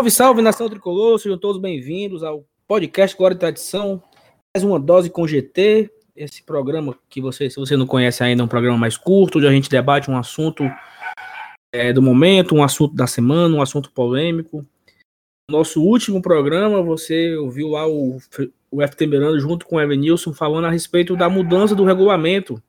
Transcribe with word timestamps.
Salve, 0.00 0.10
salve, 0.10 0.40
nação 0.40 0.70
tricolor, 0.70 1.18
sejam 1.18 1.36
todos 1.36 1.60
bem-vindos 1.60 2.22
ao 2.22 2.42
podcast 2.66 3.14
Glória 3.14 3.34
e 3.34 3.38
Tradição, 3.38 4.02
mais 4.56 4.64
uma 4.64 4.80
dose 4.80 5.10
com 5.10 5.28
GT, 5.28 5.90
esse 6.16 6.42
programa 6.42 6.98
que 7.06 7.20
você, 7.20 7.50
se 7.50 7.56
você 7.56 7.76
não 7.76 7.86
conhece 7.86 8.24
ainda, 8.24 8.42
é 8.42 8.44
um 8.46 8.48
programa 8.48 8.78
mais 8.78 8.96
curto, 8.96 9.36
onde 9.36 9.46
a 9.46 9.52
gente 9.52 9.68
debate 9.68 10.10
um 10.10 10.16
assunto 10.16 10.64
é, 11.70 11.92
do 11.92 12.00
momento, 12.00 12.54
um 12.54 12.62
assunto 12.62 12.94
da 12.94 13.06
semana, 13.06 13.54
um 13.54 13.60
assunto 13.60 13.92
polêmico. 13.92 14.64
Nosso 15.50 15.82
último 15.82 16.22
programa, 16.22 16.82
você 16.82 17.36
ouviu 17.36 17.68
lá 17.68 17.86
o, 17.86 18.16
o 18.70 18.80
FT 18.80 19.06
Miranda 19.06 19.38
junto 19.38 19.66
com 19.66 19.76
o 19.76 19.80
Evanilson 19.82 20.32
falando 20.32 20.64
a 20.64 20.70
respeito 20.70 21.14
da 21.14 21.28
mudança 21.28 21.74
do 21.74 21.84
regulamento 21.84 22.62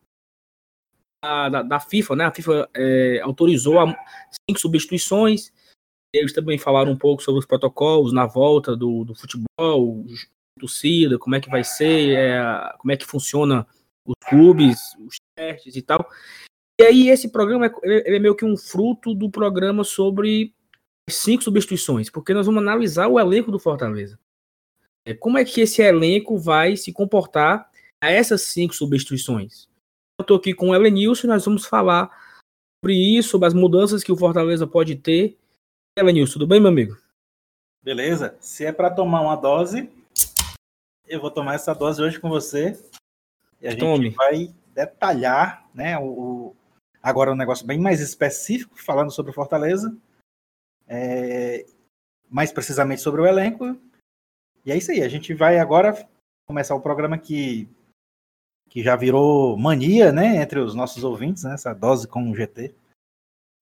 da, 1.23 1.47
da, 1.47 1.61
da 1.63 1.79
FIFA, 1.79 2.13
né? 2.17 2.25
A 2.25 2.31
FIFA 2.33 2.69
é, 2.73 3.21
autorizou 3.23 3.77
cinco 4.49 4.59
substituições, 4.59 5.53
eles 6.13 6.33
também 6.33 6.57
falaram 6.57 6.91
um 6.91 6.97
pouco 6.97 7.23
sobre 7.23 7.39
os 7.39 7.45
protocolos 7.45 8.11
na 8.11 8.25
volta 8.25 8.75
do, 8.75 9.03
do 9.03 9.15
futebol, 9.15 10.05
torcida, 10.59 11.17
como 11.17 11.35
é 11.35 11.39
que 11.39 11.49
vai 11.49 11.63
ser, 11.63 12.15
é, 12.15 12.75
como 12.77 12.91
é 12.91 12.97
que 12.97 13.05
funciona 13.05 13.65
os 14.05 14.15
clubes, 14.27 14.79
os 14.99 15.17
testes 15.35 15.75
e 15.75 15.81
tal. 15.81 16.07
E 16.79 16.83
aí 16.83 17.09
esse 17.09 17.29
programa 17.29 17.67
é, 17.83 18.15
é 18.15 18.19
meio 18.19 18.35
que 18.35 18.45
um 18.45 18.57
fruto 18.57 19.13
do 19.13 19.29
programa 19.29 19.83
sobre 19.83 20.53
cinco 21.09 21.43
substituições, 21.43 22.09
porque 22.09 22.33
nós 22.33 22.45
vamos 22.45 22.61
analisar 22.61 23.07
o 23.07 23.19
elenco 23.19 23.51
do 23.51 23.59
Fortaleza. 23.59 24.19
É, 25.05 25.13
como 25.13 25.37
é 25.37 25.45
que 25.45 25.61
esse 25.61 25.81
elenco 25.81 26.37
vai 26.37 26.75
se 26.75 26.91
comportar 26.91 27.69
a 28.01 28.11
essas 28.11 28.43
cinco 28.43 28.75
substituições? 28.75 29.67
Eu 30.19 30.23
estou 30.23 30.37
aqui 30.37 30.53
com 30.53 30.69
o 30.69 30.75
Elenilson 30.75 31.25
e 31.25 31.29
nós 31.29 31.43
vamos 31.43 31.65
falar 31.65 32.09
sobre 32.83 32.95
isso, 32.95 33.29
sobre 33.29 33.47
as 33.47 33.53
mudanças 33.53 34.03
que 34.03 34.11
o 34.11 34.17
Fortaleza 34.17 34.67
pode 34.67 34.95
ter 34.95 35.37
Elenilson, 35.97 36.33
tudo 36.33 36.47
bem, 36.47 36.59
meu 36.59 36.69
amigo? 36.69 36.97
Beleza. 37.83 38.37
Se 38.39 38.65
é 38.65 38.71
para 38.71 38.89
tomar 38.89 39.21
uma 39.21 39.35
dose, 39.35 39.91
eu 41.05 41.19
vou 41.19 41.29
tomar 41.29 41.55
essa 41.55 41.73
dose 41.73 42.01
hoje 42.01 42.17
com 42.17 42.29
você. 42.29 42.81
E 43.59 43.67
a 43.67 43.77
Tome. 43.77 44.05
gente 44.05 44.15
vai 44.15 44.55
detalhar, 44.73 45.69
né? 45.73 45.99
O, 45.99 46.55
agora 47.03 47.33
um 47.33 47.35
negócio 47.35 47.67
bem 47.67 47.77
mais 47.77 47.99
específico, 47.99 48.81
falando 48.81 49.11
sobre 49.11 49.33
Fortaleza. 49.33 49.95
É, 50.87 51.65
mais 52.29 52.53
precisamente 52.53 53.01
sobre 53.01 53.21
o 53.21 53.27
elenco. 53.27 53.77
E 54.65 54.71
é 54.71 54.77
isso 54.77 54.91
aí. 54.91 55.03
A 55.03 55.09
gente 55.09 55.33
vai 55.33 55.59
agora 55.59 56.07
começar 56.47 56.73
o 56.73 56.81
programa 56.81 57.17
que, 57.17 57.67
que 58.69 58.81
já 58.81 58.95
virou 58.95 59.57
mania, 59.57 60.13
né? 60.13 60.37
Entre 60.41 60.59
os 60.59 60.73
nossos 60.73 61.03
ouvintes, 61.03 61.43
né? 61.43 61.53
Essa 61.53 61.73
dose 61.73 62.07
com 62.07 62.31
o 62.31 62.35
GT. 62.35 62.73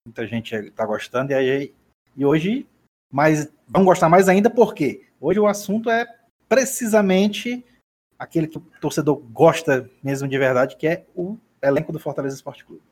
Muita 0.06 0.28
gente 0.28 0.54
está 0.54 0.86
gostando. 0.86 1.32
E 1.32 1.34
aí 1.34 1.74
e 2.16 2.24
hoje, 2.24 2.66
mas 3.12 3.52
vão 3.66 3.84
gostar 3.84 4.08
mais 4.08 4.28
ainda 4.28 4.50
porque 4.50 5.06
hoje 5.20 5.38
o 5.38 5.46
assunto 5.46 5.90
é 5.90 6.06
precisamente 6.48 7.64
aquele 8.18 8.46
que 8.46 8.58
o 8.58 8.60
torcedor 8.80 9.16
gosta 9.16 9.90
mesmo 10.02 10.28
de 10.28 10.38
verdade, 10.38 10.76
que 10.76 10.86
é 10.86 11.06
o 11.14 11.38
elenco 11.62 11.92
do 11.92 11.98
Fortaleza 11.98 12.36
Esporte 12.36 12.64
Clube. 12.64 12.82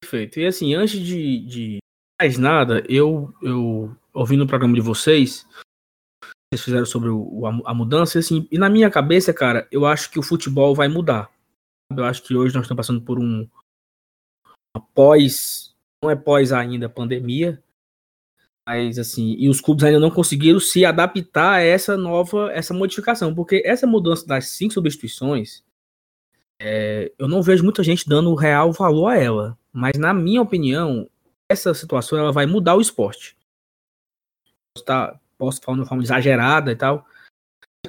Perfeito. 0.00 0.40
E 0.40 0.46
assim, 0.46 0.74
antes 0.74 0.98
de, 0.98 1.40
de 1.40 1.78
mais 2.20 2.38
nada, 2.38 2.84
eu, 2.88 3.34
eu 3.42 3.96
ouvindo 4.12 4.44
o 4.44 4.46
programa 4.46 4.74
de 4.74 4.80
vocês, 4.80 5.46
vocês 6.52 6.64
fizeram 6.64 6.86
sobre 6.86 7.08
o, 7.08 7.46
a, 7.46 7.70
a, 7.70 7.74
mudança, 7.74 8.18
assim, 8.18 8.48
e 8.50 8.58
na 8.58 8.68
minha 8.68 8.90
cabeça, 8.90 9.32
cara, 9.32 9.68
eu 9.70 9.86
acho 9.86 10.10
que 10.10 10.18
o 10.18 10.22
futebol 10.22 10.74
vai 10.74 10.88
mudar. 10.88 11.30
Eu 11.96 12.04
acho 12.04 12.22
que 12.22 12.34
hoje 12.34 12.54
nós 12.54 12.64
estamos 12.64 12.86
passando 12.86 13.02
por 13.02 13.18
um 13.18 13.48
após, 14.76 15.74
não 16.02 16.10
é 16.10 16.16
pós 16.16 16.52
ainda 16.52 16.88
pandemia, 16.88 17.62
mas 18.66 18.98
assim, 18.98 19.34
e 19.38 19.48
os 19.48 19.60
clubes 19.60 19.84
ainda 19.84 19.98
não 19.98 20.10
conseguiram 20.10 20.60
se 20.60 20.84
adaptar 20.84 21.54
a 21.54 21.60
essa 21.60 21.96
nova, 21.96 22.50
essa 22.52 22.74
modificação, 22.74 23.34
porque 23.34 23.62
essa 23.64 23.86
mudança 23.86 24.26
das 24.26 24.48
cinco 24.48 24.74
substituições, 24.74 25.64
é, 26.60 27.10
eu 27.18 27.26
não 27.26 27.42
vejo 27.42 27.64
muita 27.64 27.82
gente 27.82 28.08
dando 28.08 28.34
real 28.34 28.72
valor 28.72 29.08
a 29.08 29.16
ela. 29.16 29.58
Mas 29.72 29.96
na 29.96 30.12
minha 30.12 30.42
opinião, 30.42 31.08
essa 31.48 31.72
situação 31.74 32.18
ela 32.18 32.32
vai 32.32 32.46
mudar 32.46 32.76
o 32.76 32.80
esporte. 32.80 33.36
Posso, 34.74 34.84
tá, 34.84 35.20
posso 35.38 35.60
falar 35.60 35.76
de 35.76 35.80
uma 35.82 35.88
forma 35.88 36.02
exagerada 36.02 36.70
e 36.70 36.76
tal. 36.76 37.06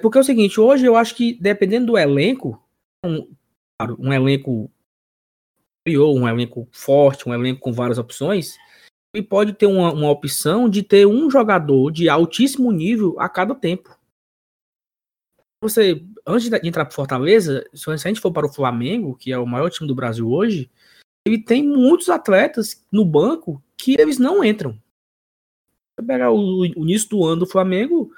Porque 0.01 0.17
é 0.17 0.21
o 0.21 0.23
seguinte, 0.23 0.59
hoje 0.59 0.85
eu 0.85 0.95
acho 0.95 1.15
que 1.15 1.33
dependendo 1.33 1.87
do 1.87 1.97
elenco, 1.97 2.63
um, 3.05 3.27
claro, 3.77 3.97
um 3.99 4.13
elenco 4.13 4.71
um 5.87 6.27
elenco 6.27 6.67
forte, 6.71 7.27
um 7.27 7.33
elenco 7.33 7.59
com 7.59 7.73
várias 7.73 7.97
opções, 7.97 8.55
ele 9.13 9.25
pode 9.25 9.53
ter 9.53 9.65
uma, 9.65 9.91
uma 9.91 10.09
opção 10.09 10.69
de 10.69 10.83
ter 10.83 11.05
um 11.05 11.29
jogador 11.29 11.91
de 11.91 12.07
altíssimo 12.07 12.71
nível 12.71 13.19
a 13.19 13.27
cada 13.27 13.53
tempo. 13.53 13.97
Você, 15.63 16.03
antes 16.25 16.49
de 16.49 16.67
entrar 16.67 16.85
para 16.85 16.95
Fortaleza, 16.95 17.63
se 17.73 17.89
a 17.89 17.95
gente 17.97 18.19
for 18.19 18.31
para 18.31 18.47
o 18.47 18.53
Flamengo, 18.53 19.15
que 19.15 19.31
é 19.31 19.37
o 19.37 19.45
maior 19.45 19.69
time 19.69 19.87
do 19.87 19.93
Brasil 19.93 20.29
hoje, 20.29 20.71
ele 21.25 21.37
tem 21.37 21.63
muitos 21.63 22.09
atletas 22.09 22.83
no 22.91 23.05
banco 23.05 23.61
que 23.77 23.95
eles 23.99 24.17
não 24.17 24.43
entram. 24.43 24.71
Você 25.99 26.05
pegar 26.07 26.31
o, 26.31 26.61
o 26.61 26.65
início 26.65 27.09
do 27.09 27.23
ano 27.25 27.41
do 27.41 27.45
Flamengo, 27.45 28.11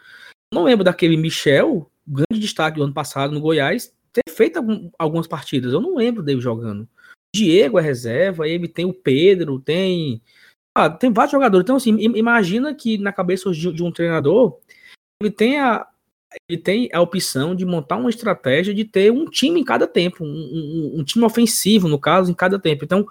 não 0.54 0.64
lembro 0.64 0.86
daquele 0.86 1.18
Michel, 1.18 1.92
grande 2.08 2.40
destaque 2.40 2.78
do 2.78 2.84
ano 2.84 2.94
passado 2.94 3.34
no 3.34 3.42
Goiás, 3.42 3.94
ter 4.14 4.31
feito 4.31 4.58
algum, 4.58 4.90
algumas 4.98 5.28
partidas. 5.28 5.74
Eu 5.74 5.81
não 5.81 5.96
lembro 5.96 6.24
dele 6.24 6.40
jogando. 6.40 6.88
Diego 7.36 7.80
é 7.80 7.81
reserva, 7.81 8.48
ele 8.48 8.68
tem 8.68 8.86
o 8.86 8.94
Pedro, 8.94 9.60
tem 9.60 10.22
ah, 10.76 10.90
tem 10.90 11.12
vários 11.12 11.32
jogadores. 11.32 11.64
Então, 11.64 11.76
assim, 11.76 11.96
imagina 12.00 12.74
que 12.74 12.98
na 12.98 13.14
cabeça 13.14 13.52
de, 13.52 13.84
um 13.84 13.92
treinador, 13.92 14.60
ele 15.22 15.30
tem 15.30 15.60
a, 15.60 15.88
ele 16.50 16.60
tem 16.60 16.90
a 16.92 17.00
opção 17.00 17.56
de 17.56 17.66
montar 17.66 17.98
uma 17.98 18.10
estratégia 18.10 18.74
de 18.74 18.84
ter 18.84 19.12
um 19.12 19.26
time 19.26 19.60
em 19.60 19.64
cada 19.64 19.88
tempo, 19.88 20.24
um, 20.24 20.28
um, 20.28 21.00
um, 21.00 21.04
time 21.04 21.24
ofensivo, 21.24 21.88
no 21.88 22.00
caso, 22.00 22.32
em 22.32 22.34
cada 22.34 22.58
tempo. 22.58 22.84
Então, 22.84 23.06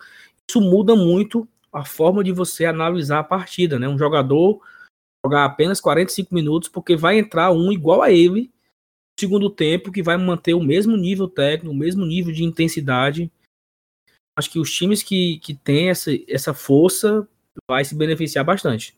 isso 0.50 0.60
muda 0.60 0.96
muito 0.96 1.48
a 1.72 1.84
forma 1.84 2.24
de 2.24 2.32
você 2.32 2.64
analisar 2.64 3.20
a 3.20 3.24
partida, 3.24 3.78
né? 3.78 3.88
Um 3.88 3.98
jogador 3.98 4.60
jogar 5.24 5.44
apenas 5.44 5.80
45 5.80 6.34
minutos, 6.34 6.68
porque 6.68 6.96
vai 6.96 7.18
entrar 7.18 7.52
um 7.52 7.72
igual 7.72 8.02
a 8.02 8.10
ele 8.10 8.42
no 8.42 9.20
segundo 9.20 9.48
tempo, 9.48 9.92
que 9.92 10.02
vai 10.02 10.16
manter 10.16 10.54
o 10.54 10.62
mesmo 10.62 10.96
nível 10.96 11.28
técnico, 11.28 11.72
o 11.72 11.78
mesmo 11.78 12.04
nível 12.04 12.32
de 12.32 12.42
intensidade. 12.42 13.30
Acho 14.36 14.50
que 14.50 14.58
os 14.58 14.74
times 14.74 15.02
que, 15.02 15.38
que 15.38 15.54
têm 15.54 15.90
essa, 15.90 16.10
essa 16.26 16.52
força 16.52 17.28
vai 17.72 17.86
se 17.86 17.94
beneficiar 17.94 18.44
bastante. 18.44 18.94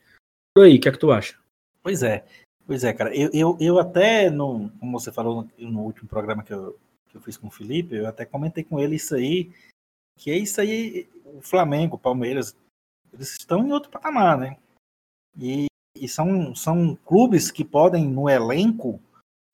E 0.58 0.60
aí, 0.60 0.76
o 0.76 0.80
que 0.80 0.88
é 0.88 0.92
que 0.92 0.98
tu 0.98 1.12
acha? 1.12 1.38
Pois 1.80 2.02
é, 2.02 2.24
pois 2.66 2.82
é, 2.82 2.92
cara. 2.92 3.14
Eu, 3.16 3.30
eu, 3.32 3.56
eu 3.60 3.78
até, 3.78 4.28
no, 4.28 4.68
como 4.80 4.98
você 4.98 5.12
falou 5.12 5.48
no, 5.56 5.70
no 5.70 5.80
último 5.82 6.08
programa 6.08 6.42
que 6.42 6.52
eu, 6.52 6.76
que 7.08 7.16
eu 7.16 7.20
fiz 7.20 7.36
com 7.36 7.46
o 7.46 7.52
Felipe, 7.52 7.94
eu 7.94 8.08
até 8.08 8.24
comentei 8.24 8.64
com 8.64 8.80
ele 8.80 8.96
isso 8.96 9.14
aí, 9.14 9.52
que 10.18 10.32
é 10.32 10.36
isso 10.36 10.60
aí, 10.60 11.08
o 11.24 11.40
Flamengo, 11.40 11.94
o 11.94 11.98
Palmeiras, 11.98 12.56
eles 13.12 13.36
estão 13.38 13.64
em 13.64 13.70
outro 13.70 13.92
patamar, 13.92 14.36
né? 14.36 14.56
E, 15.40 15.66
e 15.96 16.08
são, 16.08 16.52
são 16.52 16.96
clubes 16.96 17.52
que 17.52 17.64
podem, 17.64 18.08
no 18.08 18.28
elenco, 18.28 19.00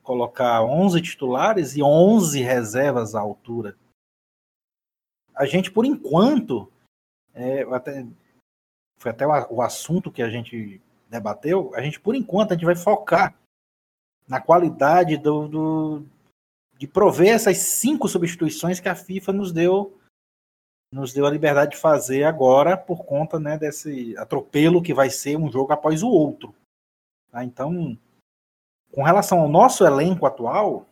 colocar 0.01 0.63
11 0.63 0.99
titulares 0.99 1.75
e 1.75 1.83
11 1.83 2.41
reservas 2.41 3.13
à 3.13 3.19
altura. 3.19 3.77
A 5.35 5.45
gente, 5.45 5.71
por 5.71 5.85
enquanto, 5.85 6.71
é, 7.35 7.61
até 7.73 8.03
foi 9.01 9.11
até 9.11 9.25
o, 9.25 9.61
assunto 9.61 10.11
que 10.11 10.21
a 10.21 10.29
gente 10.29 10.79
debateu, 11.09 11.73
a 11.75 11.81
gente, 11.81 11.99
por 11.99 12.15
enquanto, 12.15 12.51
a 12.51 12.53
gente 12.53 12.65
vai 12.65 12.75
focar 12.75 13.35
na 14.27 14.39
qualidade 14.39 15.17
do, 15.17 15.47
do, 15.47 16.05
de 16.77 16.87
prover 16.87 17.33
essas 17.33 17.57
cinco 17.57 18.07
substituições 18.07 18.79
que 18.79 18.87
a 18.87 18.95
FIFA 18.95 19.33
nos 19.33 19.51
deu 19.51 19.97
nos 20.93 21.13
deu 21.13 21.25
a 21.25 21.29
liberdade 21.29 21.71
de 21.71 21.77
fazer 21.77 22.25
agora 22.25 22.75
por 22.75 23.05
conta 23.05 23.39
né, 23.39 23.57
desse 23.57 24.15
atropelo 24.17 24.83
que 24.83 24.93
vai 24.93 25.09
ser 25.09 25.37
um 25.37 25.49
jogo 25.49 25.71
após 25.71 26.03
o 26.03 26.09
outro. 26.09 26.53
Tá? 27.31 27.45
Então, 27.45 27.97
com 28.91 29.01
relação 29.01 29.39
ao 29.39 29.47
nosso 29.47 29.85
elenco 29.85 30.25
atual, 30.25 30.85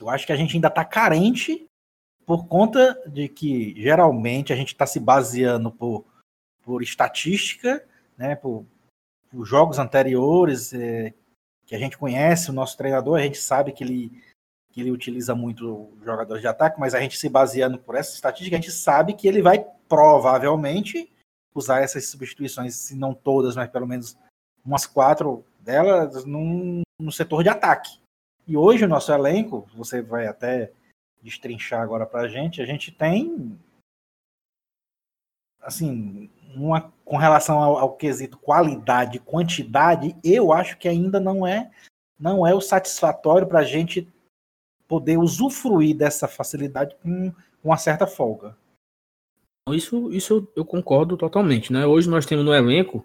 eu 0.00 0.08
acho 0.08 0.24
que 0.24 0.32
a 0.32 0.36
gente 0.36 0.54
ainda 0.54 0.68
está 0.68 0.84
carente 0.84 1.66
por 2.24 2.46
conta 2.46 2.94
de 3.08 3.28
que 3.28 3.74
geralmente 3.80 4.52
a 4.52 4.56
gente 4.56 4.68
está 4.68 4.86
se 4.86 5.00
baseando 5.00 5.72
por 5.72 6.04
por 6.66 6.82
estatística, 6.82 7.86
né, 8.18 8.34
por, 8.34 8.66
por 9.30 9.44
jogos 9.46 9.78
anteriores 9.78 10.74
é, 10.74 11.14
que 11.64 11.76
a 11.76 11.78
gente 11.78 11.96
conhece, 11.96 12.50
o 12.50 12.52
nosso 12.52 12.76
treinador, 12.76 13.20
a 13.20 13.22
gente 13.22 13.38
sabe 13.38 13.70
que 13.70 13.84
ele, 13.84 14.22
que 14.72 14.80
ele 14.80 14.90
utiliza 14.90 15.32
muito 15.32 15.96
jogadores 16.04 16.42
de 16.42 16.48
ataque, 16.48 16.80
mas 16.80 16.92
a 16.92 17.00
gente 17.00 17.16
se 17.16 17.28
baseando 17.28 17.78
por 17.78 17.94
essa 17.94 18.12
estatística, 18.12 18.56
a 18.56 18.60
gente 18.60 18.72
sabe 18.72 19.14
que 19.14 19.28
ele 19.28 19.40
vai 19.40 19.64
provavelmente 19.88 21.08
usar 21.54 21.82
essas 21.82 22.08
substituições, 22.08 22.74
se 22.74 22.96
não 22.96 23.14
todas, 23.14 23.54
mas 23.54 23.70
pelo 23.70 23.86
menos 23.86 24.18
umas 24.64 24.86
quatro 24.86 25.44
delas 25.60 26.24
num, 26.24 26.82
no 27.00 27.12
setor 27.12 27.44
de 27.44 27.48
ataque. 27.48 28.00
E 28.44 28.56
hoje 28.56 28.84
o 28.84 28.88
nosso 28.88 29.12
elenco, 29.12 29.68
você 29.76 30.02
vai 30.02 30.26
até 30.26 30.72
destrinchar 31.22 31.80
agora 31.80 32.04
para 32.04 32.22
a 32.22 32.28
gente, 32.28 32.60
a 32.60 32.66
gente 32.66 32.90
tem 32.90 33.56
assim 35.60 36.25
uma 36.56 36.92
com 37.04 37.16
relação 37.16 37.58
ao, 37.58 37.78
ao 37.78 37.96
quesito 37.96 38.38
qualidade 38.38 39.20
quantidade, 39.20 40.16
eu 40.24 40.52
acho 40.52 40.76
que 40.78 40.88
ainda 40.88 41.20
não 41.20 41.46
é 41.46 41.70
não 42.18 42.46
é 42.46 42.54
o 42.54 42.60
satisfatório 42.60 43.46
para 43.46 43.60
a 43.60 43.64
gente 43.64 44.08
poder 44.88 45.18
usufruir 45.18 45.96
dessa 45.96 46.26
facilidade 46.26 46.96
com, 47.02 47.30
com 47.30 47.68
uma 47.68 47.76
certa 47.76 48.06
folga. 48.06 48.56
Isso, 49.70 50.12
isso 50.12 50.48
eu 50.54 50.64
concordo 50.64 51.16
totalmente, 51.16 51.72
né? 51.72 51.84
Hoje 51.84 52.08
nós 52.08 52.24
temos 52.24 52.44
no 52.44 52.54
elenco, 52.54 53.04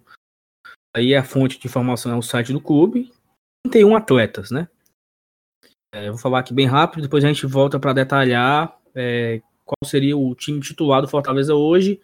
aí 0.96 1.16
a 1.16 1.24
fonte 1.24 1.60
de 1.60 1.68
informação 1.68 2.12
é 2.12 2.16
o 2.16 2.22
site 2.22 2.54
do 2.54 2.62
clube, 2.62 3.12
31 3.66 3.96
atletas, 3.96 4.52
né? 4.52 4.70
É, 5.94 6.10
vou 6.10 6.20
falar 6.20 6.40
aqui 6.40 6.54
bem 6.54 6.68
rápido, 6.68 7.02
depois 7.02 7.26
a 7.26 7.28
gente 7.28 7.46
volta 7.46 7.80
para 7.80 7.94
detalhar 7.94 8.80
é, 8.96 9.42
qual 9.66 9.78
seria 9.84 10.16
o 10.16 10.34
time 10.36 10.62
titular 10.62 11.02
do 11.02 11.08
Fortaleza 11.08 11.56
hoje 11.56 12.00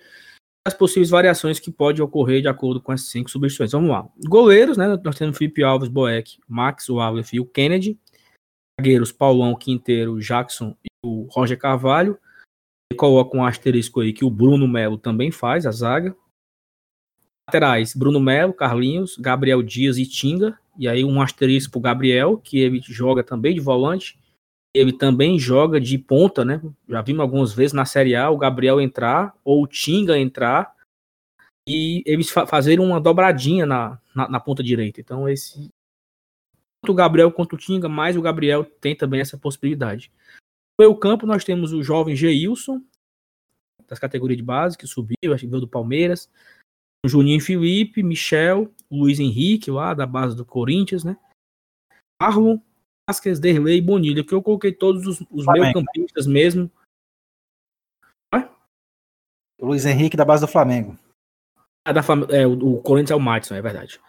as 0.68 0.74
possíveis 0.74 1.10
variações 1.10 1.60
que 1.60 1.72
podem 1.72 2.04
ocorrer 2.04 2.42
de 2.42 2.50
acordo 2.50 2.82
com 2.82 2.92
essas 2.92 3.08
cinco 3.08 3.32
substituições. 3.32 3.72
Vamos 3.72 3.90
lá. 3.90 4.06
Goleiros, 4.26 4.76
né? 4.76 5.00
Nós 5.02 5.18
temos 5.18 5.38
Felipe 5.38 5.64
Alves, 5.64 5.88
Boeck, 5.88 6.38
Max, 6.46 6.90
o 6.90 7.00
Aleph 7.00 7.34
e 7.34 7.40
o 7.40 7.46
Kennedy. 7.46 7.98
Zagueiros, 8.80 9.12
Paulão, 9.12 9.56
Quinteiro, 9.56 10.20
Jackson 10.20 10.76
e 10.84 10.90
o 11.06 11.28
Roger 11.32 11.58
Carvalho. 11.58 12.20
Ele 12.92 12.98
coloca 12.98 13.36
um 13.36 13.46
asterisco 13.46 14.02
aí 14.02 14.12
que 14.12 14.26
o 14.26 14.30
Bruno 14.30 14.68
Melo 14.68 14.98
também 14.98 15.32
faz, 15.32 15.66
a 15.66 15.72
zaga. 15.72 16.16
Laterais, 17.48 17.96
Bruno 17.96 18.20
Melo, 18.20 18.54
Carlinhos, 18.54 19.18
Gabriel 19.18 19.64
Dias 19.64 19.98
e 19.98 20.06
Tinga. 20.06 20.60
E 20.78 20.86
aí 20.86 21.04
um 21.04 21.22
asterisco 21.22 21.72
pro 21.72 21.80
Gabriel, 21.80 22.38
que 22.38 22.60
ele 22.60 22.82
joga 22.84 23.24
também 23.24 23.54
de 23.54 23.62
volante. 23.62 24.20
Ele 24.78 24.94
também 24.94 25.40
joga 25.40 25.82
de 25.82 25.98
ponta, 25.98 26.46
né? 26.46 26.62
Já 26.88 27.02
vimos 27.02 27.22
algumas 27.22 27.54
vezes 27.54 27.74
na 27.74 27.86
Série 27.86 28.16
A 28.16 28.30
o 28.30 28.38
Gabriel 28.38 28.80
entrar 28.80 29.36
ou 29.44 29.64
o 29.64 29.68
Tinga 29.68 30.20
entrar 30.20 30.76
e 31.68 32.04
eles 32.06 32.30
fa 32.30 32.46
fazerem 32.46 32.86
uma 32.86 33.02
dobradinha 33.02 33.66
na, 33.66 34.00
na, 34.16 34.30
na, 34.30 34.40
ponta 34.40 34.64
direita. 34.64 35.02
Então, 35.02 35.28
esse. 35.28 35.70
Tanto 36.82 36.92
o 36.92 36.96
Gabriel 36.96 37.32
quanto 37.32 37.54
o 37.54 37.58
Tinga, 37.58 37.90
mais 37.90 38.16
o 38.16 38.22
Gabriel 38.22 38.64
tem 38.64 38.96
também 38.96 39.20
essa 39.20 39.38
possibilidade. 39.38 40.12
No 40.80 40.86
meio 40.86 40.96
campo, 40.96 41.26
nós 41.26 41.44
temos 41.44 41.74
o 41.74 41.84
jovem 41.84 42.16
Geilson, 42.16 42.82
das 43.88 44.00
categorias 44.00 44.38
de 44.38 44.44
base, 44.44 44.78
que 44.78 44.86
subiu, 44.86 45.34
acho 45.34 45.44
que 45.44 45.50
veio 45.50 45.62
do 45.62 45.68
Palmeiras. 45.68 46.30
O 47.04 47.10
Juninho 47.10 47.42
Felipe, 47.42 48.04
Michel, 48.04 48.72
Luiz 48.90 49.20
Henrique, 49.20 49.72
lá 49.72 49.94
da 49.94 50.06
base 50.06 50.36
do 50.36 50.46
Corinthians, 50.46 51.04
né? 51.04 51.18
Marlon, 52.22 52.60
Vasquez, 53.10 53.40
Derlei 53.40 53.78
e 53.78 53.82
Bonilha, 53.82 54.24
que 54.24 54.34
eu 54.34 54.44
coloquei 54.44 54.72
todos 54.72 55.08
os, 55.08 55.22
os 55.32 55.46
meus 55.46 55.74
campistas 55.74 56.28
mesmo. 56.28 56.70
O 59.60 59.66
Luiz 59.66 59.86
Henrique 59.86 60.18
da 60.18 60.26
base 60.26 60.46
do 60.46 60.52
Flamengo. 60.52 60.98
Ah, 61.86 61.92
da 61.92 62.02
é, 62.30 62.46
o, 62.46 62.76
o 62.76 62.82
Corinthians 62.82 63.12
é 63.12 63.16
o 63.16 63.20
Madison, 63.20 63.56
é 63.56 63.62
verdade. 63.62 64.00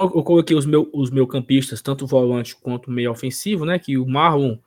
Eu, 0.00 0.10
eu 0.14 0.24
coloquei 0.24 0.56
os 0.56 0.66
meus 0.66 0.88
os 0.92 1.10
meu 1.10 1.26
campistas, 1.26 1.80
tanto 1.80 2.06
volante 2.06 2.56
quanto 2.56 2.90
meio 2.90 3.10
ofensivo, 3.10 3.64
né? 3.64 3.78
Que 3.78 3.96
o 3.96 4.06
Marlon 4.06 4.58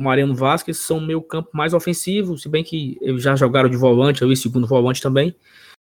o 0.00 0.04
Mariano 0.04 0.34
Vasquez 0.34 0.78
são 0.78 1.00
meio 1.00 1.22
campo 1.22 1.50
mais 1.52 1.74
ofensivo, 1.74 2.38
se 2.38 2.48
bem 2.48 2.64
que 2.64 2.98
eles 3.00 3.22
já 3.22 3.36
jogaram 3.36 3.68
de 3.68 3.76
volante, 3.76 4.24
ali, 4.24 4.36
segundo 4.36 4.66
volante 4.66 5.02
também. 5.02 5.34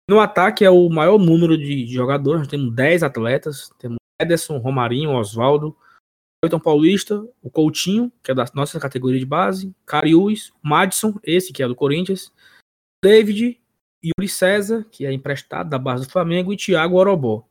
No 0.08 0.20
ataque 0.20 0.64
é 0.64 0.70
o 0.70 0.88
maior 0.88 1.19
número 1.19 1.56
de, 1.56 1.84
de 1.84 1.94
jogadores, 1.94 2.40
nós 2.40 2.48
temos 2.48 2.75
10 2.75 3.02
atletas, 3.02 3.70
temos 3.78 3.96
Ederson, 4.20 4.58
Romarinho, 4.58 5.12
Oswaldo, 5.12 5.75
Everton 6.44 6.61
Paulista, 6.61 7.26
o 7.43 7.50
Coutinho, 7.50 8.12
que 8.23 8.31
é 8.31 8.35
da 8.35 8.44
nossa 8.55 8.79
categoria 8.79 9.19
de 9.19 9.25
base, 9.25 9.75
Cariús, 9.87 10.52
Madison, 10.62 11.19
esse 11.23 11.52
que 11.52 11.62
é 11.62 11.67
do 11.67 11.75
Corinthians, 11.75 12.31
David, 13.02 13.61
Yuri 14.05 14.29
César, 14.29 14.85
que 14.91 15.06
é 15.06 15.12
emprestado 15.12 15.70
da 15.70 15.79
base 15.79 16.06
do 16.06 16.12
Flamengo, 16.12 16.52
e 16.52 16.56
Thiago 16.56 16.96
Orobó. 16.96 17.49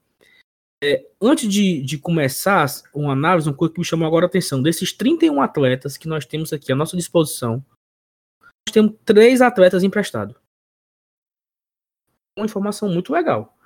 É, 0.83 1.07
antes 1.21 1.49
de, 1.49 1.81
de, 1.81 1.97
começar 1.97 2.67
uma 2.93 3.13
análise, 3.13 3.49
uma 3.49 3.55
coisa 3.55 3.73
que 3.73 3.79
me 3.79 3.85
chamou 3.85 4.05
agora 4.05 4.25
a 4.25 4.27
atenção, 4.27 4.61
desses 4.61 4.91
31 4.91 5.41
atletas 5.41 5.97
que 5.97 6.07
nós 6.07 6.25
temos 6.25 6.53
aqui 6.53 6.71
à 6.71 6.75
nossa 6.75 6.95
disposição, 6.97 7.65
nós 8.41 8.73
temos 8.73 8.93
três 9.05 9.41
atletas 9.41 9.81
emprestados. 9.83 10.35
Uma 12.37 12.45
informação 12.45 12.89
muito 12.89 13.13
legal, 13.13 13.57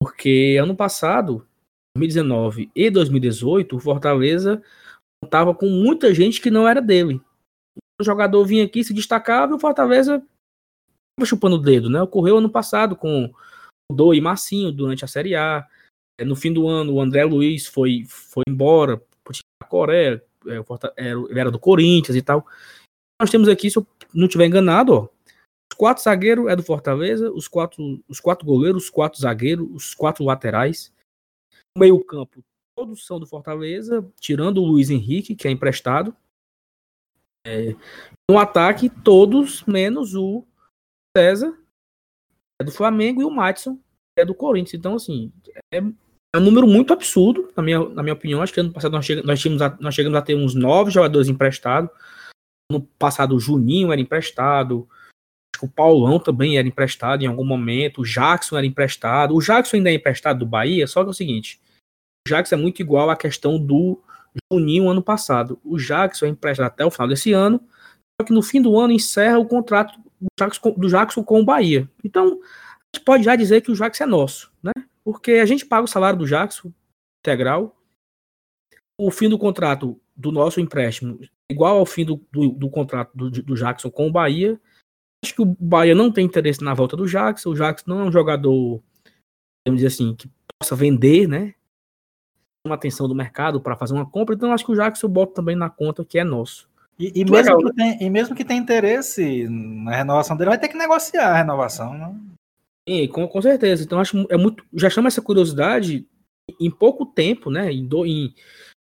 porque 0.00 0.58
ano 0.60 0.76
passado 0.76 1.48
2019 1.96 2.70
e 2.74 2.90
2018, 2.90 3.76
o 3.76 3.80
Fortaleza 3.80 4.62
contava 5.22 5.54
com 5.54 5.68
muita 5.68 6.14
gente 6.14 6.40
que 6.40 6.50
não 6.50 6.68
era 6.68 6.80
dele. 6.80 7.20
O 8.00 8.04
jogador 8.04 8.44
vinha 8.44 8.64
aqui, 8.64 8.84
se 8.84 8.92
destacava 8.92 9.52
e 9.52 9.56
o 9.56 9.58
Fortaleza 9.58 10.16
estava 10.16 11.26
chupando 11.26 11.56
o 11.56 11.62
dedo, 11.62 11.88
né? 11.88 12.00
Ocorreu 12.02 12.38
ano 12.38 12.50
passado 12.50 12.94
com 12.94 13.32
o 13.90 13.94
Do 13.94 14.14
e 14.14 14.20
Massinho 14.20 14.70
durante 14.70 15.04
a 15.04 15.08
Série 15.08 15.34
A. 15.34 15.66
É, 16.20 16.24
no 16.24 16.36
fim 16.36 16.52
do 16.52 16.68
ano, 16.68 16.94
o 16.94 17.00
André 17.00 17.24
Luiz 17.24 17.66
foi, 17.66 18.04
foi 18.06 18.42
embora 18.48 19.02
para 19.24 19.36
a 19.62 19.66
Coreia, 19.66 20.22
é, 20.96 21.10
ele 21.10 21.40
era 21.40 21.50
do 21.50 21.58
Corinthians 21.58 22.16
e 22.16 22.22
tal. 22.22 22.46
Nós 23.20 23.30
temos 23.30 23.48
aqui, 23.48 23.70
se 23.70 23.78
eu 23.78 23.86
não 24.12 24.26
estiver 24.26 24.46
enganado, 24.46 24.92
ó, 24.92 25.08
os 25.72 25.76
quatro 25.76 26.02
zagueiros 26.02 26.48
é 26.48 26.56
do 26.56 26.62
Fortaleza, 26.62 27.30
os 27.32 27.48
quatro, 27.48 28.02
os 28.08 28.20
quatro 28.20 28.46
goleiros, 28.46 28.84
os 28.84 28.90
quatro 28.90 29.20
zagueiros, 29.20 29.68
os 29.74 29.94
quatro 29.94 30.24
laterais 30.24 30.92
meio 31.76 32.02
campo, 32.04 32.42
todos 32.76 33.06
são 33.06 33.18
do 33.18 33.26
Fortaleza, 33.26 34.06
tirando 34.20 34.58
o 34.58 34.66
Luiz 34.66 34.90
Henrique, 34.90 35.34
que 35.34 35.48
é 35.48 35.50
emprestado. 35.50 36.14
É, 37.46 37.74
no 38.30 38.38
ataque, 38.38 38.90
todos, 38.90 39.64
menos 39.64 40.14
o 40.14 40.44
César, 41.16 41.56
é 42.60 42.64
do 42.64 42.72
Flamengo, 42.72 43.22
e 43.22 43.24
o 43.24 43.30
Matson, 43.30 43.78
é 44.18 44.24
do 44.24 44.34
Corinthians. 44.34 44.74
Então, 44.74 44.94
assim, 44.94 45.32
é, 45.72 45.78
é 45.78 46.38
um 46.38 46.42
número 46.42 46.66
muito 46.66 46.92
absurdo, 46.92 47.50
na 47.56 47.62
minha, 47.62 47.88
na 47.88 48.02
minha 48.02 48.14
opinião. 48.14 48.42
Acho 48.42 48.52
que 48.52 48.60
ano 48.60 48.72
passado 48.72 48.92
nós, 48.92 49.06
chegamos, 49.06 49.26
nós, 49.26 49.40
tínhamos 49.40 49.62
a, 49.62 49.76
nós 49.80 49.94
chegamos 49.94 50.18
a 50.18 50.22
ter 50.22 50.34
uns 50.34 50.54
nove 50.54 50.90
jogadores 50.90 51.28
emprestados. 51.28 51.90
No 52.70 52.82
passado, 52.82 53.34
o 53.34 53.40
Juninho 53.40 53.92
era 53.92 54.00
emprestado. 54.00 54.88
o 55.62 55.68
Paulão 55.68 56.18
também 56.18 56.58
era 56.58 56.66
emprestado 56.66 57.22
em 57.22 57.26
algum 57.26 57.44
momento. 57.44 58.02
O 58.02 58.04
Jackson 58.04 58.58
era 58.58 58.66
emprestado. 58.66 59.34
O 59.34 59.40
Jackson 59.40 59.76
ainda 59.76 59.90
é 59.90 59.94
emprestado 59.94 60.40
do 60.40 60.46
Bahia, 60.46 60.86
só 60.86 61.02
que 61.02 61.08
é 61.08 61.10
o 61.10 61.14
seguinte: 61.14 61.60
Jackson 62.26 62.56
é 62.56 62.58
muito 62.58 62.80
igual 62.80 63.08
à 63.08 63.16
questão 63.16 63.58
do 63.58 64.00
Juninho 64.52 64.88
ano 64.88 65.02
passado. 65.02 65.58
O 65.64 65.78
Jackson 65.78 66.26
é 66.26 66.28
emprestado 66.28 66.66
até 66.66 66.84
o 66.84 66.90
final 66.90 67.08
desse 67.08 67.32
ano, 67.32 67.60
só 68.20 68.26
que 68.26 68.32
no 68.32 68.42
fim 68.42 68.60
do 68.60 68.78
ano 68.78 68.92
encerra 68.92 69.38
o 69.38 69.46
contrato 69.46 69.98
do 70.20 70.88
Jackson, 70.88 71.20
do 71.20 71.24
com 71.24 71.40
o 71.40 71.44
Bahia. 71.44 71.88
Então, 72.04 72.40
a 72.42 72.96
gente 72.96 73.04
pode 73.04 73.24
já 73.24 73.36
dizer 73.36 73.60
que 73.60 73.70
o 73.70 73.74
Jackson 73.74 74.04
é 74.04 74.06
nosso, 74.06 74.52
né? 74.62 74.72
Porque 75.04 75.32
a 75.32 75.46
gente 75.46 75.64
paga 75.64 75.84
o 75.84 75.88
salário 75.88 76.18
do 76.18 76.26
Jackson 76.26 76.72
integral. 77.24 77.76
O 78.98 79.10
fim 79.10 79.28
do 79.28 79.38
contrato 79.38 80.00
do 80.16 80.32
nosso 80.32 80.60
empréstimo 80.60 81.20
igual 81.50 81.78
ao 81.78 81.86
fim 81.86 82.04
do, 82.04 82.20
do, 82.32 82.48
do 82.50 82.70
contrato 82.70 83.12
do, 83.14 83.30
do 83.30 83.54
Jackson 83.54 83.90
com 83.90 84.08
o 84.08 84.12
Bahia. 84.12 84.60
Acho 85.24 85.34
que 85.34 85.42
o 85.42 85.56
Bahia 85.58 85.94
não 85.94 86.10
tem 86.10 86.26
interesse 86.26 86.62
na 86.62 86.74
volta 86.74 86.96
do 86.96 87.06
Jackson. 87.06 87.50
O 87.50 87.54
Jackson 87.54 87.90
não 87.90 88.00
é 88.00 88.04
um 88.04 88.12
jogador, 88.12 88.82
vamos 89.66 89.80
dizer 89.80 89.88
assim, 89.88 90.14
que 90.14 90.30
possa 90.60 90.74
vender, 90.74 91.28
né? 91.28 91.54
Uma 92.66 92.74
atenção 92.74 93.08
do 93.08 93.14
mercado 93.14 93.60
para 93.60 93.76
fazer 93.76 93.94
uma 93.94 94.08
compra, 94.08 94.34
então 94.34 94.52
acho 94.52 94.64
que 94.64 94.72
o 94.72 94.76
Jackson 94.76 95.08
bota 95.08 95.34
também 95.34 95.56
na 95.56 95.70
conta 95.70 96.04
que 96.04 96.18
é 96.18 96.24
nosso. 96.24 96.68
E, 96.98 97.12
e 97.14 97.24
mesmo 97.24 97.36
legal, 97.36 97.58
que 97.58 97.64
né? 97.64 97.72
tem, 97.76 98.06
e 98.06 98.10
mesmo 98.10 98.34
que 98.34 98.44
tenha 98.44 98.60
interesse 98.60 99.46
na 99.48 99.96
renovação 99.96 100.36
dele, 100.36 100.50
vai 100.50 100.58
ter 100.58 100.68
que 100.68 100.78
negociar 100.78 101.28
a 101.28 101.36
renovação, 101.36 101.92
né? 101.92 102.14
Sim, 102.88 103.08
com, 103.08 103.26
com 103.28 103.42
certeza. 103.42 103.82
Então 103.82 104.00
acho 104.00 104.26
é 104.30 104.36
muito. 104.36 104.64
Já 104.72 104.88
chama 104.88 105.08
essa 105.08 105.20
curiosidade 105.20 106.06
em 106.60 106.70
pouco 106.70 107.04
tempo, 107.04 107.50
né? 107.50 107.70
Em, 107.70 107.86
do, 107.86 108.06
em 108.06 108.34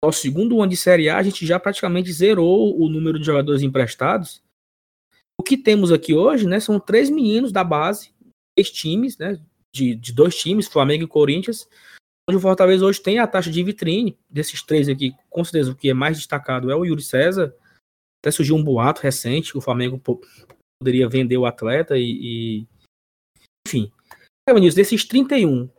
nosso 0.03 0.21
segundo 0.21 0.61
ano 0.61 0.71
de 0.71 0.77
Série 0.77 1.09
A, 1.09 1.19
a 1.19 1.23
gente 1.23 1.47
já 1.47 1.61
praticamente 1.61 2.13
zerou 2.13 2.77
o 2.81 2.89
número 2.89 3.19
de 3.19 3.27
jogadores 3.27 3.63
emprestados. 3.63 4.43
O 5.39 5.45
que 5.45 5.57
temos 5.57 5.93
aqui 5.93 6.13
hoje, 6.15 6.47
né? 6.47 6.59
São 6.59 6.81
três 6.81 7.09
meninos 7.09 7.53
da 7.53 7.63
base, 7.63 8.11
três 8.57 8.71
times, 8.71 9.17
né? 9.17 9.39
De, 9.75 9.95
de 9.95 10.13
dois 10.13 10.37
times, 10.37 10.67
Flamengo 10.67 11.05
e 11.05 11.09
Corinthians, 11.09 11.69
o 12.31 12.41
Fortaleza 12.41 12.85
hoje 12.85 13.03
tem 13.03 13.19
a 13.19 13.27
taxa 13.27 13.51
de 13.51 13.63
vitrine 13.63 14.19
desses 14.31 14.63
três 14.63 14.89
aqui, 14.89 15.15
com 15.29 15.43
certeza 15.45 15.73
o 15.73 15.77
que 15.77 15.91
é 15.91 15.95
mais 15.95 16.17
destacado 16.17 16.71
é 16.71 16.77
o 16.77 16.85
Yuri 16.85 17.03
César. 17.03 17.55
Até 18.21 18.31
surgiu 18.31 18.55
um 18.55 18.63
boato 18.63 19.03
recente 19.03 19.51
que 19.51 19.59
o 19.59 19.61
Flamengo 19.61 20.01
poderia 20.81 21.09
vender 21.09 21.37
o 21.37 21.47
atleta 21.47 21.99
e. 21.99 22.19
e... 22.23 22.67
Enfim. 23.67 23.93
Vinícius, 24.49 24.75
desses 24.75 25.05
31, 25.05 25.71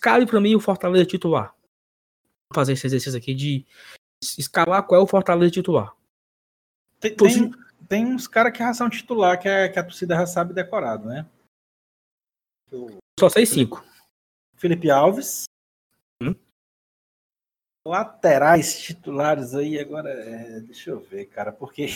cabe 0.00 0.26
para 0.26 0.40
mim 0.40 0.54
o 0.54 0.60
Fortaleza 0.60 1.06
titular. 1.06 1.54
Vou 2.50 2.54
fazer 2.54 2.74
esse 2.74 2.86
exercício 2.86 3.18
aqui 3.18 3.34
de 3.34 3.66
escalar 4.22 4.86
qual 4.86 5.00
é 5.00 5.04
o 5.04 5.06
Fortaleza 5.06 5.50
titular. 5.50 5.96
Tem, 7.00 7.14
tem, 7.14 7.50
tem 7.88 8.06
uns 8.06 8.26
caras 8.26 8.52
que 8.52 8.58
já 8.58 8.74
são 8.74 8.90
titular, 8.90 9.40
que, 9.40 9.48
é, 9.48 9.68
que 9.68 9.78
a 9.78 9.84
torcida 9.84 10.14
já 10.16 10.26
sabe 10.26 10.52
decorado, 10.52 11.08
né? 11.08 11.26
Eu... 12.70 12.98
Só 13.18 13.28
sei 13.28 13.46
cinco. 13.46 13.84
Felipe 14.56 14.90
Alves. 14.90 15.44
Laterais 17.88 18.78
titulares 18.78 19.54
aí, 19.54 19.78
agora, 19.78 20.10
é, 20.10 20.60
deixa 20.60 20.90
eu 20.90 21.00
ver, 21.00 21.24
cara, 21.24 21.50
porque 21.50 21.86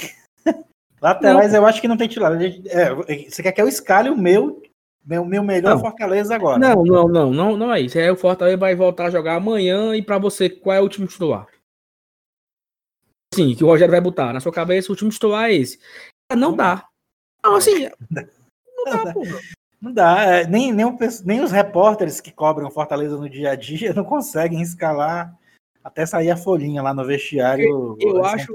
laterais 1.02 1.52
não. 1.52 1.60
eu 1.60 1.66
acho 1.66 1.82
que 1.82 1.88
não 1.88 1.98
tem 1.98 2.08
titular. 2.08 2.32
É, 2.40 2.94
você 3.28 3.42
quer 3.42 3.52
que 3.52 3.60
eu 3.60 3.68
escale 3.68 4.08
o 4.08 4.16
meu 4.16 4.62
Meu, 5.04 5.22
meu 5.22 5.44
melhor 5.44 5.74
não. 5.74 5.80
Fortaleza 5.80 6.34
agora. 6.34 6.58
Não, 6.58 6.82
não, 6.82 7.08
não, 7.08 7.30
não, 7.30 7.56
não 7.58 7.74
é 7.74 7.82
isso. 7.82 7.98
É 7.98 8.10
o 8.10 8.16
Fortaleza 8.16 8.56
vai 8.56 8.74
voltar 8.74 9.06
a 9.06 9.10
jogar 9.10 9.36
amanhã 9.36 9.94
e 9.94 10.02
para 10.02 10.16
você, 10.16 10.48
qual 10.48 10.74
é 10.74 10.80
o 10.80 10.88
time 10.88 11.06
titular? 11.06 11.46
Sim, 13.34 13.54
que 13.54 13.62
o 13.62 13.66
Rogério 13.66 13.92
vai 13.92 14.00
botar 14.00 14.32
na 14.32 14.40
sua 14.40 14.52
cabeça, 14.52 14.90
o 14.90 14.96
time 14.96 15.10
titular 15.10 15.50
é 15.50 15.54
esse. 15.54 15.78
Não 16.34 16.56
dá. 16.56 16.86
Não, 17.44 17.56
assim, 17.56 17.90
não 18.10 18.84
dá, 18.84 19.12
porra. 19.12 19.40
Não 19.78 19.92
dá. 19.92 20.22
É, 20.22 20.46
nem, 20.46 20.72
nem, 20.72 20.86
o, 20.86 20.96
nem 21.26 21.42
os 21.42 21.50
repórteres 21.50 22.18
que 22.18 22.32
cobrem 22.32 22.70
Fortaleza 22.70 23.18
no 23.18 23.28
dia 23.28 23.50
a 23.50 23.56
dia 23.56 23.92
não 23.94 24.04
conseguem 24.04 24.62
escalar 24.62 25.36
até 25.82 26.06
sair 26.06 26.30
a 26.30 26.36
folhinha 26.36 26.82
lá 26.82 26.94
no 26.94 27.04
vestiário. 27.04 27.64
Eu, 27.64 27.96
eu 28.00 28.24
acho. 28.24 28.52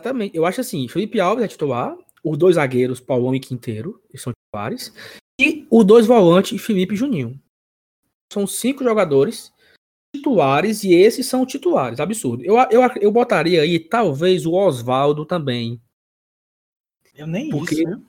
Exatamente. 0.00 0.36
Eu 0.36 0.46
acho 0.46 0.60
assim: 0.60 0.88
Felipe 0.88 1.20
Alves 1.20 1.44
é 1.44 1.48
titular, 1.48 1.96
os 2.22 2.38
dois 2.38 2.56
zagueiros, 2.56 3.00
Paulão 3.00 3.34
e 3.34 3.40
Quinteiro, 3.40 4.02
são 4.16 4.32
titulares, 4.32 4.92
e 5.40 5.66
os 5.70 5.84
dois 5.84 6.06
volantes, 6.06 6.60
Felipe 6.62 6.94
e 6.94 6.96
Juninho. 6.96 7.40
São 8.32 8.46
cinco 8.46 8.82
jogadores 8.82 9.52
titulares 10.14 10.84
e 10.84 10.94
esses 10.94 11.26
são 11.26 11.44
titulares. 11.44 12.00
Absurdo. 12.00 12.44
Eu, 12.44 12.56
eu, 12.70 12.82
eu 13.00 13.12
botaria 13.12 13.62
aí 13.62 13.78
talvez 13.78 14.46
o 14.46 14.52
Oswaldo 14.52 15.24
também. 15.24 15.80
Eu 17.14 17.26
nem 17.26 17.50
porque, 17.50 17.74
isso, 17.74 17.84
né? 17.84 18.00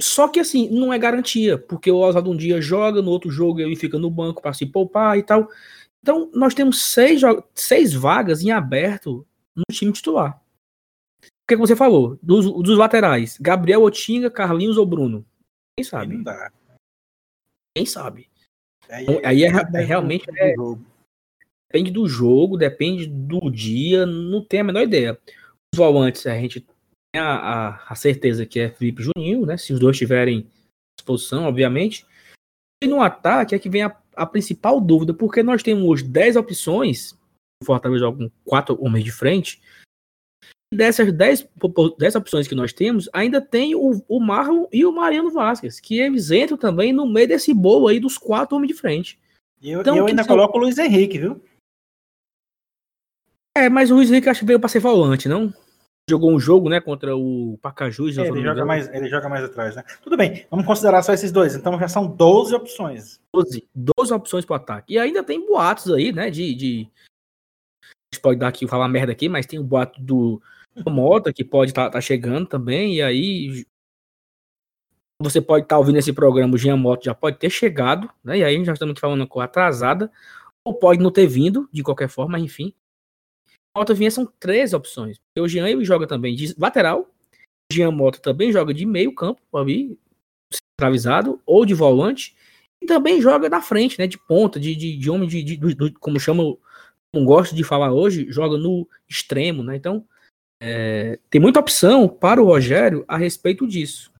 Só 0.00 0.28
que 0.28 0.40
assim, 0.40 0.68
não 0.70 0.92
é 0.92 0.98
garantia, 0.98 1.58
porque 1.58 1.90
o 1.90 1.98
Oswaldo 1.98 2.30
um 2.30 2.36
dia 2.36 2.60
joga, 2.60 3.02
no 3.02 3.10
outro 3.10 3.30
jogo 3.30 3.60
ele 3.60 3.76
fica 3.76 3.98
no 3.98 4.10
banco 4.10 4.40
para 4.40 4.52
se 4.52 4.66
poupar 4.66 5.18
e 5.18 5.22
tal. 5.22 5.48
Então, 6.02 6.30
nós 6.34 6.52
temos 6.52 6.82
seis, 6.82 7.22
seis 7.54 7.94
vagas 7.94 8.42
em 8.42 8.50
aberto 8.50 9.26
no 9.54 9.62
time 9.70 9.92
titular. 9.92 10.42
O 11.22 11.46
que 11.48 11.56
você 11.56 11.76
falou? 11.76 12.18
Dos, 12.22 12.44
dos 12.44 12.76
laterais, 12.76 13.38
Gabriel 13.38 13.82
Otinga, 13.82 14.30
Carlinhos 14.30 14.76
ou 14.76 14.86
Bruno? 14.86 15.24
Quem 15.76 15.84
sabe? 15.84 16.16
Não 16.16 16.22
dá. 16.22 16.52
Quem 17.76 17.86
sabe? 17.86 18.28
Aí, 18.88 19.04
então, 19.04 19.20
aí 19.24 19.44
é, 19.44 19.46
é, 19.46 19.80
é 19.80 19.84
realmente 19.84 20.26
é, 20.36 20.54
depende 21.70 21.90
do 21.90 22.06
jogo, 22.08 22.56
depende 22.56 23.06
do 23.06 23.50
dia, 23.50 24.04
não 24.04 24.44
tem 24.44 24.60
a 24.60 24.64
menor 24.64 24.82
ideia. 24.82 25.18
Os 25.72 25.78
volantes, 25.78 26.26
a 26.26 26.34
gente 26.34 26.60
tem 26.60 27.22
a, 27.22 27.34
a, 27.34 27.92
a 27.92 27.94
certeza 27.94 28.44
que 28.44 28.60
é 28.60 28.70
Felipe 28.70 29.02
Juninho, 29.02 29.46
né? 29.46 29.56
Se 29.56 29.72
os 29.72 29.80
dois 29.80 29.96
tiverem 29.96 30.46
disposição, 30.98 31.44
obviamente. 31.44 32.06
E 32.82 32.86
no 32.86 33.00
ataque 33.00 33.54
é 33.54 33.58
que 33.58 33.70
vem 33.70 33.82
a, 33.82 34.01
a 34.14 34.26
principal 34.26 34.80
dúvida, 34.80 35.14
porque 35.14 35.42
nós 35.42 35.62
temos 35.62 36.02
10 36.02 36.36
opções, 36.36 37.12
o 37.62 37.66
Fortaleza 37.66 38.00
joga 38.00 38.18
com 38.18 38.30
quatro 38.44 38.76
homens 38.82 39.04
de 39.04 39.12
frente, 39.12 39.60
dessas 40.72 41.12
10, 41.12 41.48
10 41.98 42.14
opções 42.14 42.48
que 42.48 42.54
nós 42.54 42.72
temos, 42.72 43.08
ainda 43.12 43.40
tem 43.40 43.74
o, 43.74 44.02
o 44.08 44.20
Marlon 44.20 44.66
e 44.72 44.86
o 44.86 44.92
Mariano 44.92 45.30
Vasquez, 45.30 45.78
que 45.78 46.00
eles 46.00 46.30
entram 46.30 46.56
também 46.56 46.92
no 46.92 47.06
meio 47.06 47.28
desse 47.28 47.52
bolo 47.52 47.88
aí 47.88 48.00
dos 48.00 48.16
quatro 48.16 48.56
homens 48.56 48.72
de 48.72 48.80
frente. 48.80 49.20
E 49.60 49.70
eu, 49.70 49.80
então, 49.80 49.96
eu 49.96 50.06
ainda 50.06 50.24
são... 50.24 50.34
coloco 50.34 50.56
o 50.56 50.60
Luiz 50.60 50.78
Henrique, 50.78 51.18
viu? 51.18 51.42
É, 53.56 53.68
mas 53.68 53.90
o 53.90 53.94
Luiz 53.94 54.10
Henrique 54.10 54.30
acho 54.30 54.40
que 54.40 54.46
veio 54.46 54.58
para 54.58 54.68
ser 54.68 54.80
volante, 54.80 55.28
não? 55.28 55.52
Jogou 56.12 56.30
um 56.30 56.38
jogo, 56.38 56.68
né, 56.68 56.80
contra 56.80 57.16
o 57.16 57.58
Pacajus. 57.62 58.18
É, 58.18 58.26
ele, 58.26 58.42
joga 58.42 58.64
mais, 58.66 58.88
ele 58.92 59.08
joga 59.08 59.28
mais 59.28 59.44
atrás, 59.44 59.76
né? 59.76 59.82
Tudo 60.02 60.16
bem, 60.16 60.46
vamos 60.50 60.66
considerar 60.66 61.02
só 61.02 61.12
esses 61.12 61.32
dois. 61.32 61.54
Então 61.54 61.78
já 61.78 61.88
são 61.88 62.06
12 62.06 62.54
opções. 62.54 63.20
12, 63.34 63.66
12 63.74 64.12
opções 64.12 64.44
para 64.44 64.56
ataque. 64.56 64.92
E 64.92 64.98
ainda 64.98 65.24
tem 65.24 65.46
boatos 65.46 65.90
aí, 65.90 66.12
né, 66.12 66.28
de, 66.28 66.54
de... 66.54 66.88
A 67.82 68.14
gente 68.14 68.22
pode 68.22 68.38
dar 68.38 68.48
aqui, 68.48 68.66
falar 68.68 68.88
merda 68.88 69.10
aqui, 69.10 69.26
mas 69.26 69.46
tem 69.46 69.58
o 69.58 69.64
boato 69.64 69.98
do, 70.02 70.42
Mota, 70.86 71.32
que 71.32 71.44
pode 71.44 71.70
estar 71.70 71.84
tá, 71.84 71.90
tá 71.92 72.00
chegando 72.00 72.46
também, 72.46 72.96
e 72.96 73.02
aí 73.02 73.64
você 75.20 75.40
pode 75.40 75.64
estar 75.64 75.76
tá 75.76 75.78
ouvindo 75.78 75.98
esse 75.98 76.12
programa, 76.12 76.54
o 76.54 76.58
Jean 76.58 76.76
Mota 76.76 77.04
já 77.04 77.14
pode 77.14 77.38
ter 77.38 77.50
chegado, 77.50 78.10
né? 78.24 78.38
E 78.38 78.44
aí 78.44 78.64
já 78.64 78.72
estamos 78.72 78.98
falando 78.98 79.26
com 79.26 79.40
atrasada, 79.40 80.10
ou 80.64 80.74
pode 80.74 81.02
não 81.02 81.10
ter 81.10 81.26
vindo, 81.26 81.68
de 81.72 81.82
qualquer 81.82 82.08
forma, 82.08 82.38
enfim. 82.38 82.74
Mota 83.76 83.94
vinha 83.94 84.10
são 84.10 84.26
três 84.38 84.72
opções. 84.72 85.18
O 85.38 85.48
Jean 85.48 85.82
joga 85.84 86.06
também 86.06 86.34
de 86.34 86.54
lateral. 86.58 87.10
O 87.70 87.74
Jean 87.74 87.90
Mota 87.90 88.18
também 88.18 88.52
joga 88.52 88.74
de 88.74 88.84
meio 88.84 89.14
campo, 89.14 89.40
ali, 89.56 89.98
centralizado, 90.52 91.40
ou 91.46 91.64
de 91.64 91.74
volante. 91.74 92.36
E 92.82 92.86
também 92.86 93.20
joga 93.20 93.48
na 93.48 93.62
frente, 93.62 93.98
né? 93.98 94.06
De 94.06 94.18
ponta, 94.18 94.60
de, 94.60 94.74
de, 94.74 94.96
de 94.96 95.10
homem 95.10 95.28
de, 95.28 95.42
de, 95.42 95.56
de, 95.56 95.90
como 95.92 96.20
chama, 96.20 96.42
não 97.14 97.24
gosto 97.24 97.54
de 97.54 97.64
falar 97.64 97.92
hoje, 97.92 98.26
joga 98.30 98.58
no 98.58 98.86
extremo, 99.08 99.62
né? 99.62 99.76
Então, 99.76 100.04
é, 100.60 101.18
tem 101.30 101.40
muita 101.40 101.60
opção 101.60 102.08
para 102.08 102.42
o 102.42 102.46
Rogério 102.46 103.04
a 103.08 103.16
respeito 103.16 103.66
disso. 103.66 104.12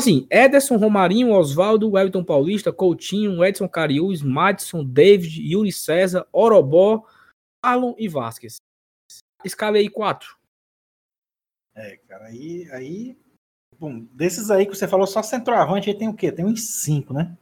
Assim, 0.00 0.26
Ederson, 0.30 0.76
Romarinho, 0.76 1.32
Oswaldo, 1.32 1.90
Wellington 1.90 2.22
Paulista, 2.22 2.72
Coutinho, 2.72 3.44
Edson 3.44 3.68
Cariús, 3.68 4.22
Madison, 4.22 4.84
David, 4.84 5.42
Yuri 5.42 5.72
César, 5.72 6.24
Orobó, 6.32 7.04
Marlon 7.64 7.94
e 7.98 8.08
Vasquez. 8.08 8.56
Escalei 9.44 9.82
aí 9.82 9.90
quatro. 9.90 10.36
É, 11.74 11.96
cara, 12.08 12.26
aí, 12.26 12.68
aí. 12.72 13.18
Bom, 13.78 14.00
desses 14.12 14.50
aí 14.50 14.66
que 14.66 14.74
você 14.74 14.88
falou, 14.88 15.06
só 15.06 15.22
centroavante, 15.22 15.88
aí 15.88 15.96
tem 15.96 16.08
o 16.08 16.14
quê? 16.14 16.32
Tem 16.32 16.44
uns 16.44 16.62
cinco, 16.82 17.14
né? 17.14 17.36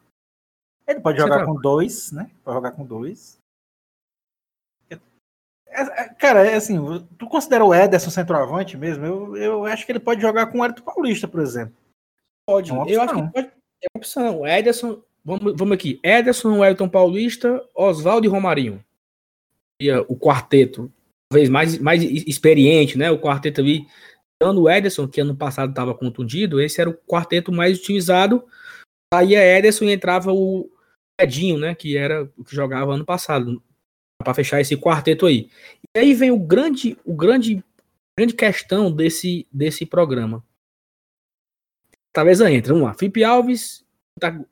Ele 0.86 1.00
pode 1.00 1.18
jogar 1.18 1.44
com 1.44 1.54
dois, 1.54 2.12
né? 2.12 2.30
Pode 2.44 2.56
jogar 2.56 2.72
com 2.72 2.84
dois. 2.84 3.38
É, 5.68 5.82
é, 5.82 6.08
cara, 6.14 6.46
é 6.46 6.54
assim, 6.54 6.76
tu 7.18 7.26
considera 7.26 7.64
o 7.64 7.74
Ederson 7.74 8.10
centroavante 8.10 8.76
mesmo? 8.76 9.04
Eu, 9.04 9.36
eu 9.36 9.64
acho 9.66 9.84
que 9.84 9.92
ele 9.92 9.98
pode 9.98 10.20
jogar 10.20 10.46
com 10.46 10.60
o 10.60 10.64
Hélio 10.64 10.82
Paulista, 10.82 11.26
por 11.26 11.40
exemplo. 11.40 11.74
Pode, 12.46 12.72
é 12.72 12.74
eu 12.94 13.02
acho 13.02 13.14
que 13.14 13.32
pode. 13.32 13.52
É 13.82 13.86
opção. 13.96 14.46
Ederson, 14.46 15.02
vamos, 15.24 15.56
vamos 15.56 15.72
aqui. 15.72 16.00
Ederson, 16.02 16.60
Wellington 16.60 16.88
Paulista, 16.88 17.68
Oswaldo 17.74 18.26
e 18.26 18.30
Romarinho 18.30 18.85
o 20.08 20.18
quarteto, 20.18 20.92
talvez 21.30 21.48
mais, 21.48 21.78
mais 21.78 22.02
experiente, 22.02 22.96
né? 22.96 23.10
O 23.10 23.18
quarteto 23.18 23.60
ali, 23.60 23.86
dando 24.40 24.62
o 24.62 24.70
Ederson, 24.70 25.06
que 25.06 25.20
ano 25.20 25.36
passado 25.36 25.70
estava 25.70 25.94
contundido, 25.94 26.60
esse 26.60 26.80
era 26.80 26.90
o 26.90 26.94
quarteto 26.94 27.52
mais 27.52 27.78
utilizado. 27.78 28.44
Saía 29.12 29.44
Ederson 29.58 29.84
e 29.84 29.92
entrava 29.92 30.32
o 30.32 30.70
Edinho, 31.20 31.58
né? 31.58 31.74
Que 31.74 31.96
era 31.96 32.24
o 32.36 32.44
que 32.44 32.54
jogava 32.54 32.94
ano 32.94 33.04
passado, 33.04 33.62
para 34.22 34.34
fechar 34.34 34.60
esse 34.60 34.76
quarteto 34.76 35.26
aí. 35.26 35.50
E 35.96 36.00
aí 36.00 36.14
vem 36.14 36.30
o 36.30 36.38
grande, 36.38 36.96
o 37.04 37.14
grande, 37.14 37.62
grande 38.18 38.34
questão 38.34 38.90
desse, 38.90 39.46
desse 39.52 39.84
programa. 39.86 40.44
Talvez 42.12 42.40
entra, 42.40 42.72
vamos 42.72 42.88
lá. 42.88 42.94
Felipe 42.94 43.22
Alves, 43.22 43.84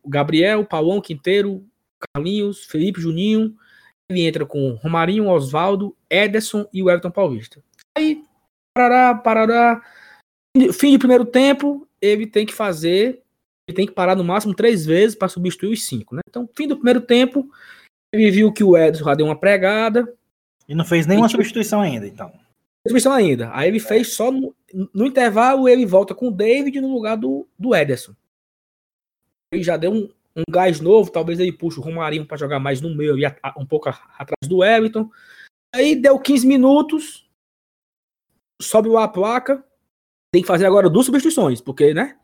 Gabriel, 0.06 0.66
Paulão 0.66 1.00
Quinteiro, 1.00 1.66
Carlinhos, 2.14 2.66
Felipe 2.66 3.00
Juninho, 3.00 3.56
ele 4.10 4.26
entra 4.26 4.44
com 4.44 4.74
Romarinho, 4.74 5.28
Oswaldo, 5.28 5.96
Ederson 6.10 6.66
e 6.72 6.82
o 6.82 6.90
Everton 6.90 7.10
Paulista. 7.10 7.62
Aí, 7.96 8.22
parará, 8.76 9.14
parará. 9.14 9.82
Fim 10.72 10.92
de 10.92 10.98
primeiro 10.98 11.24
tempo, 11.24 11.88
ele 12.00 12.26
tem 12.26 12.46
que 12.46 12.54
fazer, 12.54 13.22
ele 13.66 13.76
tem 13.76 13.86
que 13.86 13.92
parar 13.92 14.14
no 14.14 14.24
máximo 14.24 14.54
três 14.54 14.84
vezes 14.84 15.16
para 15.16 15.28
substituir 15.28 15.72
os 15.72 15.84
cinco, 15.84 16.14
né? 16.14 16.20
Então, 16.28 16.48
fim 16.54 16.68
do 16.68 16.76
primeiro 16.76 17.00
tempo, 17.00 17.48
ele 18.12 18.30
viu 18.30 18.52
que 18.52 18.62
o 18.62 18.76
Ederson 18.76 19.04
já 19.04 19.14
deu 19.14 19.26
uma 19.26 19.38
pregada. 19.38 20.12
E 20.68 20.74
não 20.74 20.84
fez 20.84 21.06
nenhuma 21.06 21.28
substituição 21.28 21.80
ainda, 21.80 22.06
então. 22.06 22.28
Substituição 22.86 23.12
ainda. 23.12 23.50
Aí 23.52 23.68
ele 23.68 23.80
fez 23.80 24.14
só 24.14 24.30
no, 24.30 24.54
no 24.92 25.06
intervalo, 25.06 25.68
ele 25.68 25.86
volta 25.86 26.14
com 26.14 26.28
o 26.28 26.32
David 26.32 26.80
no 26.80 26.92
lugar 26.92 27.16
do, 27.16 27.48
do 27.58 27.74
Ederson. 27.74 28.14
Ele 29.52 29.62
já 29.62 29.76
deu 29.76 29.92
um, 29.92 30.10
um 30.36 30.42
gás 30.50 30.80
novo, 30.80 31.10
talvez 31.10 31.38
ele 31.38 31.52
puxe 31.52 31.78
o 31.78 31.82
Romarinho 31.82 32.26
para 32.26 32.36
jogar 32.36 32.58
mais 32.58 32.80
no 32.80 32.94
meio 32.94 33.18
e 33.18 33.24
um 33.56 33.66
pouco 33.66 33.88
atrás 33.88 34.48
do 34.48 34.64
Everton. 34.64 35.08
Aí 35.74 35.94
deu 35.94 36.18
15 36.18 36.46
minutos, 36.46 37.28
sobe 38.60 38.94
a 38.96 39.08
placa, 39.08 39.64
tem 40.32 40.42
que 40.42 40.48
fazer 40.48 40.66
agora 40.66 40.90
duas 40.90 41.06
substituições, 41.06 41.60
porque, 41.60 41.94
né? 41.94 42.18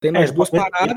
Tem 0.00 0.10
mais 0.10 0.30
é, 0.30 0.32
duas 0.32 0.50
pode, 0.50 0.70
paradas. 0.70 0.96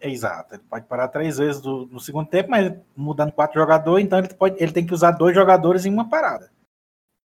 É, 0.00 0.10
exato, 0.10 0.54
ele 0.54 0.62
pode 0.68 0.86
parar 0.86 1.08
três 1.08 1.38
vezes 1.38 1.60
do, 1.60 1.86
no 1.86 2.00
segundo 2.00 2.28
tempo, 2.28 2.50
mas 2.50 2.74
mudando 2.96 3.32
quatro 3.32 3.60
jogadores, 3.60 4.04
então 4.04 4.18
ele, 4.18 4.32
pode, 4.34 4.62
ele 4.62 4.72
tem 4.72 4.86
que 4.86 4.94
usar 4.94 5.12
dois 5.12 5.34
jogadores 5.34 5.86
em 5.86 5.92
uma 5.92 6.08
parada. 6.08 6.50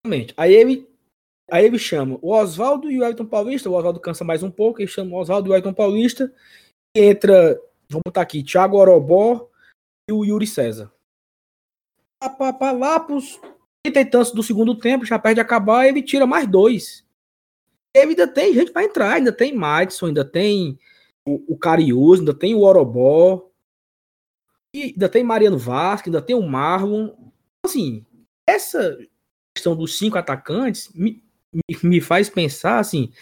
Exatamente. 0.04 0.34
Aí 0.36 0.52
ele, 0.52 0.88
aí 1.50 1.64
ele 1.64 1.78
chama 1.78 2.18
o 2.20 2.32
Oswaldo 2.32 2.90
e 2.90 3.00
o 3.00 3.04
Elton 3.04 3.26
Paulista, 3.26 3.70
o 3.70 3.74
Oswaldo 3.74 4.00
cansa 4.00 4.24
mais 4.24 4.42
um 4.42 4.50
pouco, 4.50 4.80
ele 4.80 4.88
chama 4.88 5.16
o 5.16 5.20
Oswaldo 5.20 5.48
e 5.48 5.52
o 5.52 5.56
Elton 5.56 5.72
Paulista, 5.72 6.32
e 6.96 7.00
entra 7.00 7.60
Vamos 7.88 8.02
botar 8.06 8.22
aqui, 8.22 8.42
Thiago 8.42 8.76
Orobó 8.76 9.48
e 10.08 10.12
o 10.12 10.24
Yuri 10.24 10.46
César. 10.46 10.92
Lá 12.20 13.00
pros 13.00 13.38
30 13.84 14.00
e 14.00 14.04
tantos 14.04 14.32
do 14.32 14.42
segundo 14.42 14.76
tempo, 14.76 15.04
já 15.04 15.18
perde 15.18 15.40
acabar, 15.40 15.86
ele 15.86 16.02
tira 16.02 16.26
mais 16.26 16.48
dois. 16.48 17.06
Ele 17.94 18.10
ainda 18.10 18.26
tem 18.26 18.52
gente 18.52 18.72
para 18.72 18.84
entrar, 18.84 19.14
ainda 19.14 19.32
tem 19.32 19.54
Madison, 19.54 20.06
ainda 20.06 20.24
tem 20.24 20.78
o, 21.26 21.54
o 21.54 21.58
Cariús, 21.58 22.18
ainda 22.18 22.34
tem 22.34 22.54
o 22.54 22.60
Orobó, 22.60 23.50
e 24.74 24.82
ainda 24.82 25.08
tem 25.08 25.24
Mariano 25.24 25.58
Vasquez, 25.58 26.14
ainda 26.14 26.24
tem 26.24 26.36
o 26.36 26.42
Marlon. 26.42 27.14
Assim, 27.64 28.04
essa 28.46 28.98
questão 29.54 29.74
dos 29.74 29.96
cinco 29.96 30.18
atacantes 30.18 30.92
me, 30.92 31.22
me, 31.52 31.78
me 31.82 32.00
faz 32.00 32.28
pensar 32.28 32.78
assim, 32.78 33.12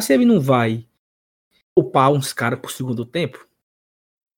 se 0.00 0.12
ele 0.12 0.24
não 0.24 0.40
vai 0.40 0.86
upar 1.76 2.12
uns 2.12 2.32
caras 2.32 2.60
pro 2.60 2.70
segundo 2.70 3.04
tempo, 3.04 3.46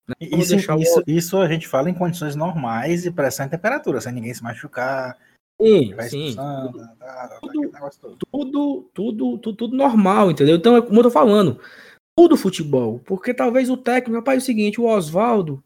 Né? 0.08 0.14
Isso, 0.20 0.56
isso, 0.56 1.02
isso 1.06 1.38
a 1.38 1.48
gente 1.48 1.68
fala 1.68 1.88
em 1.88 1.94
condições 1.94 2.34
normais 2.34 3.06
e 3.06 3.10
pressão 3.10 3.46
e 3.46 3.50
temperatura, 3.50 4.00
sem 4.00 4.12
ninguém 4.12 4.34
se 4.34 4.42
machucar. 4.42 5.18
Sim, 5.60 5.94
sim. 6.08 6.34
Tá, 6.34 6.72
tá, 6.98 7.28
tá, 7.28 7.40
tudo, 7.40 8.90
tudo, 8.92 9.38
tudo, 9.38 9.54
tudo, 9.54 9.76
normal, 9.76 10.30
entendeu? 10.30 10.56
Então, 10.56 10.76
é 10.76 10.82
como 10.82 10.98
eu 10.98 11.04
tô 11.04 11.10
falando, 11.10 11.60
tudo 12.16 12.36
futebol. 12.36 12.98
Porque 13.00 13.32
talvez 13.32 13.70
o 13.70 13.76
técnico, 13.76 14.16
rapaz, 14.16 14.38
é 14.38 14.42
o 14.42 14.44
seguinte, 14.44 14.80
o 14.80 14.86
Oswaldo, 14.86 15.62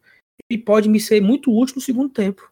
ele 0.49 0.61
pode 0.61 0.87
me 0.87 0.99
ser 0.99 1.21
muito 1.21 1.51
útil 1.51 1.77
no 1.77 1.81
segundo 1.81 2.09
tempo. 2.09 2.51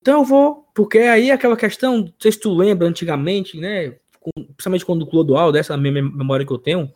Então 0.00 0.20
eu 0.20 0.24
vou, 0.24 0.68
porque 0.74 0.98
aí 0.98 1.30
aquela 1.30 1.56
questão, 1.56 1.98
não 1.98 2.14
sei 2.18 2.32
se 2.32 2.40
tu 2.40 2.54
lembra 2.54 2.86
antigamente, 2.86 3.58
né? 3.58 3.96
Principalmente 4.34 4.84
quando 4.84 5.02
o 5.02 5.06
Clodoaldo, 5.06 5.52
dessa 5.52 5.76
minha 5.76 5.92
memória 6.02 6.46
que 6.46 6.52
eu 6.52 6.58
tenho, 6.58 6.92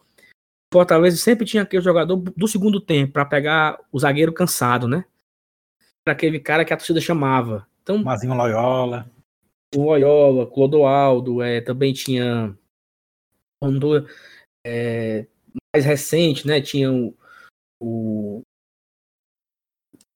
Fortaleza 0.73 1.17
sempre 1.19 1.45
tinha 1.45 1.63
aquele 1.63 1.83
jogador 1.83 2.17
do 2.17 2.49
segundo 2.49 2.81
tempo 2.81 3.13
para 3.13 3.27
pegar 3.27 3.79
o 3.93 3.99
zagueiro 3.99 4.33
cansado, 4.33 4.89
né? 4.89 5.05
Era 6.07 6.17
aquele 6.17 6.41
cara 6.41 6.65
que 6.65 6.73
a 6.73 6.77
torcida 6.77 7.01
chamava. 7.01 7.67
Então, 7.83 7.99
Mazinho 7.99 8.35
Loyola. 8.35 9.11
O 9.75 9.85
Loyola, 9.85 10.47
Clodoaldo, 10.47 11.43
é, 11.43 11.61
também 11.61 11.93
tinha. 11.93 12.57
É, 14.65 15.27
mais 15.75 15.85
recente, 15.85 16.47
né? 16.47 16.61
Tinha 16.61 16.91
o, 16.91 17.15
o. 17.81 18.43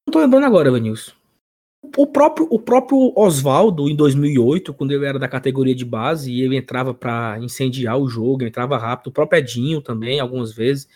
Não 0.07 0.13
tô 0.13 0.21
lembrando 0.21 0.47
agora, 0.47 0.71
Vanilson. 0.71 1.13
O 1.97 2.07
próprio, 2.07 2.47
o 2.51 2.59
próprio 2.59 3.13
Oswaldo, 3.17 3.89
em 3.89 3.97
2008, 3.97 4.75
quando 4.75 4.93
ele 4.93 5.07
era 5.07 5.19
da 5.19 5.27
categoria 5.27 5.75
de 5.75 5.85
base 5.85 6.31
e 6.31 6.43
ele 6.43 6.57
entrava 6.57 6.93
para 6.93 7.39
incendiar 7.41 7.99
o 7.99 8.07
jogo, 8.07 8.45
entrava 8.45 8.77
rápido, 8.77 9.07
o 9.07 9.13
próprio 9.13 9.39
Edinho 9.39 9.81
também, 9.81 10.21
algumas 10.21 10.53
vezes. 10.53 10.87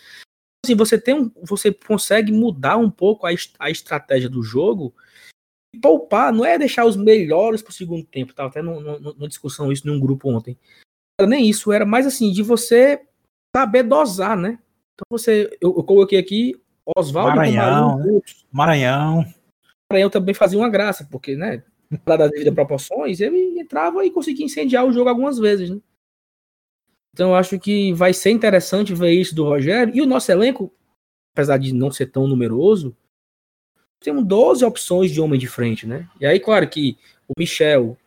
Assim, 0.63 0.75
você, 0.75 1.01
tem 1.01 1.15
um, 1.15 1.31
você 1.41 1.73
consegue 1.73 2.31
mudar 2.31 2.77
um 2.77 2.91
pouco 2.91 3.25
a, 3.25 3.31
a 3.59 3.71
estratégia 3.71 4.29
do 4.29 4.43
jogo 4.43 4.93
e 5.73 5.79
poupar, 5.79 6.31
não 6.31 6.45
é 6.45 6.55
deixar 6.59 6.85
os 6.85 6.95
melhores 6.95 7.63
para 7.63 7.71
o 7.71 7.73
segundo 7.73 8.05
tempo, 8.05 8.29
estava 8.29 8.49
até 8.49 8.61
numa 8.61 9.27
discussão 9.27 9.71
isso 9.71 9.87
num 9.87 9.99
grupo 9.99 10.29
ontem. 10.29 10.55
Era 11.19 11.27
nem 11.27 11.49
isso, 11.49 11.71
era 11.71 11.85
mais 11.85 12.05
assim, 12.05 12.31
de 12.31 12.43
você 12.43 13.01
saber 13.55 13.83
dosar, 13.83 14.37
né? 14.37 14.59
Então 14.93 15.05
você, 15.09 15.49
eu, 15.59 15.75
eu 15.75 15.83
coloquei 15.83 16.19
aqui 16.19 16.61
Oswaldo 16.95 17.37
Maranhão, 17.37 17.97
né? 17.97 18.21
Maranhão. 18.51 19.40
Maranhão 19.91 20.09
também 20.09 20.33
fazia 20.33 20.57
uma 20.57 20.69
graça, 20.69 21.07
porque, 21.11 21.35
né, 21.35 21.63
das 22.05 22.31
devidas 22.31 22.53
proporções, 22.53 23.19
ele 23.19 23.59
entrava 23.59 24.05
e 24.05 24.11
conseguia 24.11 24.45
incendiar 24.45 24.85
o 24.85 24.93
jogo 24.93 25.09
algumas 25.09 25.37
vezes, 25.37 25.69
né? 25.69 25.79
Então 27.13 27.35
acho 27.35 27.59
que 27.59 27.91
vai 27.91 28.13
ser 28.13 28.31
interessante 28.31 28.93
ver 28.93 29.11
isso 29.11 29.35
do 29.35 29.43
Rogério. 29.43 29.93
E 29.93 30.01
o 30.01 30.05
nosso 30.05 30.31
elenco, 30.31 30.73
apesar 31.35 31.57
de 31.57 31.73
não 31.73 31.91
ser 31.91 32.07
tão 32.07 32.25
numeroso, 32.25 32.95
temos 33.99 34.25
12 34.25 34.63
opções 34.63 35.11
de 35.11 35.19
homem 35.19 35.37
de 35.37 35.47
frente, 35.47 35.85
né? 35.85 36.09
E 36.19 36.25
aí, 36.25 36.39
claro 36.39 36.67
que 36.69 36.97
o 37.27 37.33
Michel, 37.37 37.97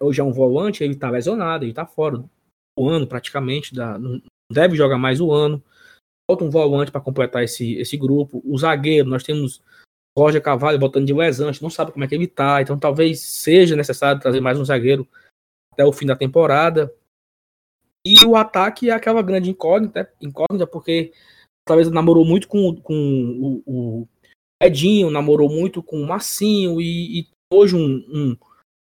hoje 0.00 0.20
é 0.20 0.24
um 0.24 0.32
volante, 0.32 0.82
ele 0.82 0.96
tá 0.96 1.08
lesionado, 1.08 1.64
ele 1.64 1.72
tá 1.72 1.86
fora 1.86 2.22
o 2.76 2.88
ano 2.88 3.06
praticamente, 3.06 3.72
da, 3.72 3.96
não 3.96 4.20
deve 4.50 4.74
jogar 4.74 4.98
mais 4.98 5.20
o 5.20 5.32
ano. 5.32 5.62
Falta 6.28 6.44
um 6.44 6.50
volante 6.50 6.90
para 6.90 7.00
completar 7.00 7.44
esse, 7.44 7.74
esse 7.76 7.96
grupo. 7.96 8.42
O 8.44 8.58
zagueiro, 8.58 9.08
nós 9.08 9.22
temos 9.22 9.62
Roger 10.18 10.42
Cavalho 10.42 10.78
voltando 10.78 11.06
de 11.06 11.12
lesão, 11.12 11.48
a 11.48 11.52
gente 11.52 11.62
não 11.62 11.70
sabe 11.70 11.92
como 11.92 12.04
é 12.04 12.08
que 12.08 12.14
ele 12.14 12.26
tá, 12.26 12.60
então 12.60 12.78
talvez 12.78 13.20
seja 13.20 13.76
necessário 13.76 14.20
trazer 14.20 14.40
mais 14.40 14.58
um 14.58 14.64
zagueiro 14.64 15.08
até 15.72 15.84
o 15.84 15.92
fim 15.92 16.06
da 16.06 16.16
temporada. 16.16 16.92
E 18.04 18.24
o 18.24 18.34
ataque 18.34 18.90
é 18.90 18.92
aquela 18.92 19.22
grande 19.22 19.50
incógnita, 19.50 20.10
incógnita 20.20 20.66
porque 20.66 21.12
talvez 21.66 21.90
namorou 21.90 22.24
muito 22.24 22.48
com, 22.48 22.74
com 22.76 23.62
o, 23.66 24.00
o 24.00 24.08
Edinho, 24.62 25.10
namorou 25.10 25.48
muito 25.48 25.82
com 25.82 26.00
o 26.00 26.06
Massinho 26.06 26.80
e, 26.80 27.20
e 27.20 27.28
hoje 27.52 27.76
um, 27.76 28.04
um, 28.08 28.36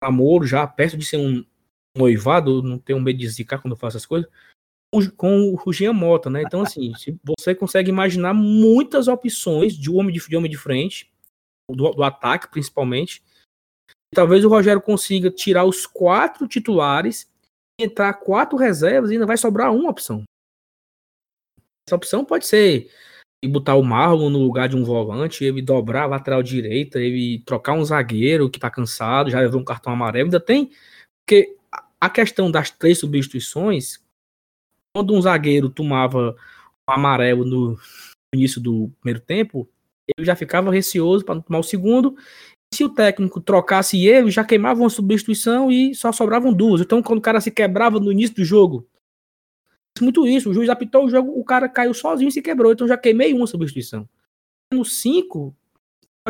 namoro 0.02 0.46
já 0.46 0.66
perto 0.66 0.96
de 0.96 1.04
ser 1.04 1.16
um 1.16 1.44
noivado, 1.96 2.62
não 2.62 2.78
tenho 2.78 3.00
medo 3.00 3.18
de 3.18 3.28
zicar 3.28 3.60
quando 3.60 3.76
faço 3.76 3.96
essas 3.96 4.06
coisas, 4.06 4.30
com 5.16 5.50
o 5.50 5.54
Rugian 5.54 5.92
Mota, 5.92 6.30
né? 6.30 6.42
Então, 6.42 6.62
assim, 6.62 6.92
você 7.22 7.54
consegue 7.54 7.90
imaginar 7.90 8.32
muitas 8.32 9.06
opções 9.06 9.76
de 9.76 9.90
homem 9.90 10.14
de, 10.14 10.26
de, 10.26 10.36
homem 10.36 10.50
de 10.50 10.56
frente, 10.56 11.10
do, 11.70 11.90
do 11.90 12.02
ataque 12.02 12.48
principalmente. 12.48 13.22
talvez 14.14 14.44
o 14.44 14.48
Rogério 14.48 14.80
consiga 14.80 15.30
tirar 15.30 15.64
os 15.64 15.86
quatro 15.86 16.48
titulares, 16.48 17.30
entrar 17.78 18.14
quatro 18.14 18.56
reservas 18.56 19.10
e 19.10 19.14
ainda 19.14 19.26
vai 19.26 19.36
sobrar 19.36 19.74
uma 19.74 19.90
opção. 19.90 20.22
Essa 21.86 21.96
opção 21.96 22.24
pode 22.24 22.46
ser 22.46 22.90
e 23.42 23.48
botar 23.48 23.76
o 23.76 23.82
Marlon 23.82 24.30
no 24.30 24.40
lugar 24.40 24.68
de 24.68 24.76
um 24.76 24.82
volante, 24.82 25.44
ele 25.44 25.62
dobrar 25.62 26.02
a 26.02 26.06
lateral 26.06 26.42
direita, 26.42 26.98
ele 26.98 27.40
trocar 27.46 27.74
um 27.74 27.84
zagueiro 27.84 28.50
que 28.50 28.58
tá 28.58 28.68
cansado, 28.68 29.30
já 29.30 29.40
levou 29.40 29.60
um 29.60 29.64
cartão 29.64 29.92
amarelo, 29.92 30.26
ainda 30.26 30.40
tem. 30.40 30.72
Porque 31.20 31.56
a 32.00 32.10
questão 32.10 32.50
das 32.50 32.70
três 32.70 32.98
substituições, 32.98 34.00
quando 34.94 35.14
um 35.14 35.20
zagueiro 35.20 35.68
tomava 35.68 36.36
um 36.88 36.92
amarelo 36.92 37.44
no 37.44 37.78
início 38.34 38.60
do 38.60 38.90
primeiro 39.00 39.20
tempo, 39.20 39.68
ele 40.16 40.26
já 40.26 40.34
ficava 40.34 40.70
receoso 40.70 41.24
para 41.24 41.36
não 41.36 41.42
tomar 41.42 41.58
o 41.58 41.64
segundo. 41.64 42.16
Se 42.74 42.84
o 42.84 42.88
técnico 42.88 43.40
trocasse 43.40 44.06
ele, 44.06 44.30
já 44.30 44.44
queimava 44.44 44.80
uma 44.80 44.90
substituição 44.90 45.70
e 45.70 45.94
só 45.94 46.12
sobravam 46.12 46.52
duas. 46.52 46.80
Então, 46.80 47.02
quando 47.02 47.18
o 47.18 47.22
cara 47.22 47.40
se 47.40 47.50
quebrava 47.50 47.98
no 47.98 48.12
início 48.12 48.36
do 48.36 48.44
jogo, 48.44 48.86
muito 50.00 50.26
isso. 50.26 50.50
O 50.50 50.54
juiz 50.54 50.68
apitou 50.68 51.04
o 51.04 51.10
jogo, 51.10 51.38
o 51.38 51.44
cara 51.44 51.68
caiu 51.68 51.92
sozinho 51.94 52.28
e 52.28 52.32
se 52.32 52.42
quebrou. 52.42 52.72
Então 52.72 52.86
já 52.86 52.96
queimei 52.96 53.32
uma 53.32 53.46
substituição. 53.46 54.08
No 54.72 54.84
5, 54.84 55.54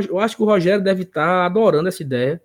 eu 0.08 0.18
acho 0.18 0.36
que 0.36 0.42
o 0.42 0.46
Rogério 0.46 0.82
deve 0.82 1.02
estar 1.02 1.26
tá 1.26 1.46
adorando 1.46 1.88
essa 1.88 2.02
ideia. 2.02 2.42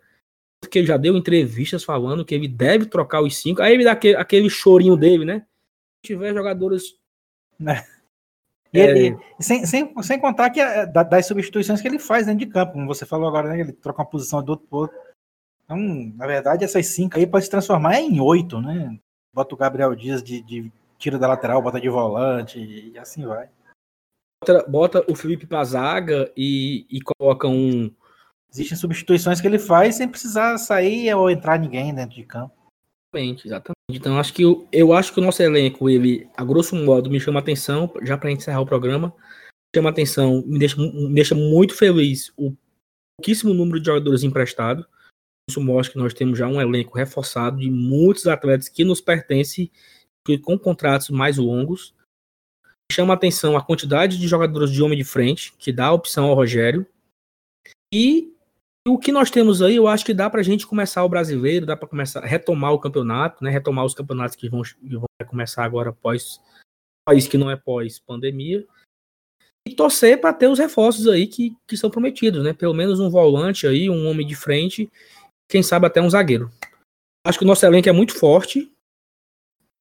Porque 0.62 0.80
ele 0.80 0.88
já 0.88 0.98
deu 0.98 1.18
entrevistas 1.18 1.84
falando 1.84 2.24
que 2.24 2.34
ele 2.34 2.48
deve 2.48 2.86
trocar 2.86 3.22
os 3.22 3.36
cinco. 3.36 3.62
Aí 3.62 3.74
ele 3.74 3.84
dá 3.84 3.92
aquele, 3.92 4.16
aquele 4.16 4.50
chorinho 4.50 4.96
dele, 4.96 5.26
né? 5.26 5.46
Tiver 6.04 6.34
jogadores. 6.34 6.84
Né? 7.60 7.84
E 8.74 8.80
ele, 8.80 9.10
é... 9.10 9.42
sem, 9.42 9.66
sem, 9.66 9.94
sem 10.02 10.20
contar 10.20 10.50
que 10.50 10.60
é, 10.60 10.86
das 10.86 11.28
substituições 11.28 11.80
que 11.80 11.88
ele 11.88 12.00
faz 12.00 12.26
dentro 12.26 12.46
de 12.46 12.52
campo, 12.52 12.74
como 12.74 12.88
você 12.88 13.06
falou 13.06 13.28
agora, 13.28 13.50
né? 13.50 13.60
Ele 13.60 13.72
troca 13.72 14.02
uma 14.02 14.10
posição 14.10 14.44
do 14.44 14.50
outro 14.50 14.68
pro 14.68 14.80
outro. 14.80 14.98
Então, 15.64 15.78
na 15.78 16.26
verdade, 16.26 16.64
essas 16.64 16.88
cinco 16.88 17.18
aí 17.18 17.28
pode 17.28 17.46
se 17.46 17.52
transformar 17.52 18.00
em 18.00 18.20
oito, 18.20 18.60
né? 18.60 18.98
Bota 19.34 19.54
o 19.54 19.58
Gabriel 19.58 19.96
Dias 19.96 20.24
de, 20.24 20.42
de 20.42 20.72
tira 20.98 21.20
da 21.20 21.28
lateral, 21.28 21.62
bota 21.62 21.80
de 21.80 21.90
volante 21.90 22.60
e 22.60 22.98
assim 22.98 23.26
vai. 23.26 23.50
Bota, 24.42 24.70
bota 24.70 25.12
o 25.12 25.16
Felipe 25.16 25.46
pra 25.46 25.64
zaga 25.64 26.32
e, 26.36 26.86
e 26.90 27.00
coloca 27.02 27.48
um. 27.48 27.94
Existem 28.52 28.78
substituições 28.78 29.40
que 29.40 29.48
ele 29.48 29.60
faz 29.60 29.96
sem 29.96 30.08
precisar 30.08 30.58
sair 30.58 31.14
ou 31.14 31.30
entrar 31.30 31.58
ninguém 31.58 31.94
dentro 31.94 32.16
de 32.16 32.24
campo. 32.24 32.54
Exatamente, 33.14 33.48
exatamente. 33.48 33.74
Então 33.92 34.18
acho 34.18 34.34
que 34.34 34.42
eu, 34.44 34.68
eu 34.72 34.94
acho 34.94 35.14
que 35.14 35.20
o 35.20 35.24
nosso 35.24 35.42
elenco, 35.42 35.90
ele, 35.90 36.28
a 36.36 36.44
grosso 36.44 36.76
modo, 36.76 37.10
me 37.10 37.20
chama 37.20 37.40
atenção, 37.40 37.92
já 38.02 38.18
para 38.18 38.32
encerrar 38.32 38.62
o 38.62 38.66
programa, 38.66 39.14
chama 39.76 39.90
atenção, 39.90 40.44
me 40.46 40.58
deixa, 40.58 40.78
me 40.78 41.14
deixa 41.14 41.36
muito 41.36 41.76
feliz 41.76 42.34
o 42.36 42.56
pouquíssimo 43.18 43.54
número 43.54 43.80
de 43.80 43.86
jogadores 43.86 44.24
emprestados. 44.24 44.86
Isso 45.50 45.62
mostra 45.62 45.94
que 45.94 46.00
nós 46.00 46.14
temos 46.14 46.40
já 46.40 46.48
um 46.48 46.60
elenco 46.60 46.98
reforçado 46.98 47.58
de 47.58 47.70
muitos 47.70 48.28
atletas 48.28 48.70
que 48.70 48.84
nos 48.84 49.02
pertencem 49.02 49.70
com 50.42 50.58
contratos 50.58 51.10
mais 51.10 51.38
longos. 51.38 51.94
Chama 52.92 53.14
atenção 53.14 53.58
a 53.58 53.64
quantidade 53.64 54.18
de 54.18 54.28
jogadores 54.28 54.72
de 54.72 54.82
homem 54.82 54.98
de 54.98 55.04
frente, 55.04 55.54
que 55.58 55.72
dá 55.72 55.88
a 55.88 55.94
opção 55.94 56.26
ao 56.26 56.36
Rogério. 56.36 56.86
E 57.94 58.33
o 58.88 58.98
que 58.98 59.12
nós 59.12 59.32
temos 59.32 59.62
aí, 59.62 59.76
eu 59.76 59.88
acho 59.88 60.06
que 60.06 60.14
dá 60.14 60.30
para 60.30 60.42
a 60.42 60.44
gente 60.44 60.68
começar 60.68 61.04
o 61.04 61.10
brasileiro, 61.10 61.66
dá 61.66 61.78
para 61.78 61.88
começar 61.88 62.22
retomar 62.22 62.74
o 62.74 62.80
campeonato, 62.80 63.44
né? 63.44 63.50
Retomar 63.50 63.86
os 63.86 63.94
campeonatos 63.94 64.36
que 64.36 64.50
vão, 64.50 64.62
que 64.62 64.96
vão 64.98 65.06
começar 65.28 65.64
agora 65.64 65.92
após 65.92 66.40
país 67.08 67.28
que 67.28 67.38
não 67.38 67.50
é 67.50 67.56
pós 67.56 68.00
pandemia. 68.00 68.68
E 69.66 69.74
torcer 69.74 70.20
para 70.20 70.34
ter 70.34 70.48
os 70.48 70.60
reforços 70.60 71.08
aí 71.08 71.26
que, 71.26 71.56
que 71.66 71.78
são 71.78 71.90
prometidos, 71.90 72.44
né? 72.44 72.52
Pelo 72.52 72.74
menos 72.74 73.00
um 73.00 73.10
volante 73.10 73.66
aí, 73.66 73.90
um 73.90 74.08
homem 74.08 74.28
de 74.28 74.36
frente, 74.36 74.92
quem 75.50 75.64
sabe 75.64 75.88
até 75.88 76.02
um 76.02 76.10
zagueiro. 76.10 76.52
Acho 77.26 77.40
que 77.40 77.46
o 77.46 77.48
nosso 77.48 77.66
elenco 77.66 77.88
é 77.88 77.94
muito 77.94 78.14
forte, 78.14 78.70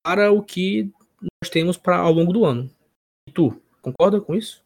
para 0.05 0.33
o 0.33 0.43
que 0.43 0.93
nós 1.21 1.51
temos 1.51 1.77
para 1.77 1.97
ao 1.97 2.13
longo 2.13 2.33
do 2.33 2.45
ano. 2.45 2.71
E 3.29 3.33
tu, 3.33 3.61
concorda 3.81 4.21
com 4.21 4.35
isso? 4.35 4.63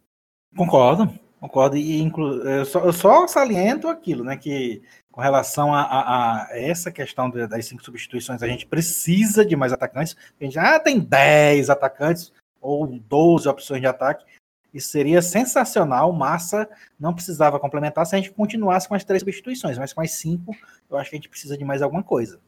Concordo, 0.54 1.18
concordo. 1.40 1.76
E 1.76 2.00
inclu... 2.00 2.42
eu, 2.42 2.64
só, 2.64 2.80
eu 2.84 2.92
só 2.92 3.26
saliento 3.26 3.88
aquilo, 3.88 4.24
né? 4.24 4.36
Que 4.36 4.82
com 5.10 5.20
relação 5.20 5.74
a, 5.74 5.80
a, 5.80 6.42
a, 6.42 6.48
essa 6.52 6.90
questão 6.90 7.30
das 7.30 7.64
cinco 7.64 7.82
substituições, 7.82 8.42
a 8.42 8.46
gente 8.46 8.66
precisa 8.66 9.46
de 9.46 9.56
mais 9.56 9.72
atacantes. 9.72 10.14
A 10.38 10.44
gente 10.44 10.54
já 10.54 10.78
tem 10.78 11.00
10 11.00 11.70
atacantes 11.70 12.32
ou 12.60 12.86
12 12.86 13.48
opções 13.48 13.80
de 13.80 13.86
ataque. 13.86 14.26
Isso 14.74 14.88
seria 14.88 15.22
sensacional. 15.22 16.12
Massa 16.12 16.68
não 17.00 17.14
precisava 17.14 17.58
complementar 17.58 18.04
se 18.04 18.14
a 18.14 18.18
gente 18.18 18.30
continuasse 18.30 18.86
com 18.86 18.94
as 18.94 19.04
três 19.04 19.22
substituições, 19.22 19.78
mas 19.78 19.94
com 19.94 20.02
as 20.02 20.10
cinco, 20.10 20.54
eu 20.90 20.98
acho 20.98 21.08
que 21.08 21.16
a 21.16 21.18
gente 21.18 21.30
precisa 21.30 21.56
de 21.56 21.64
mais 21.64 21.80
alguma 21.80 22.02
coisa. 22.02 22.38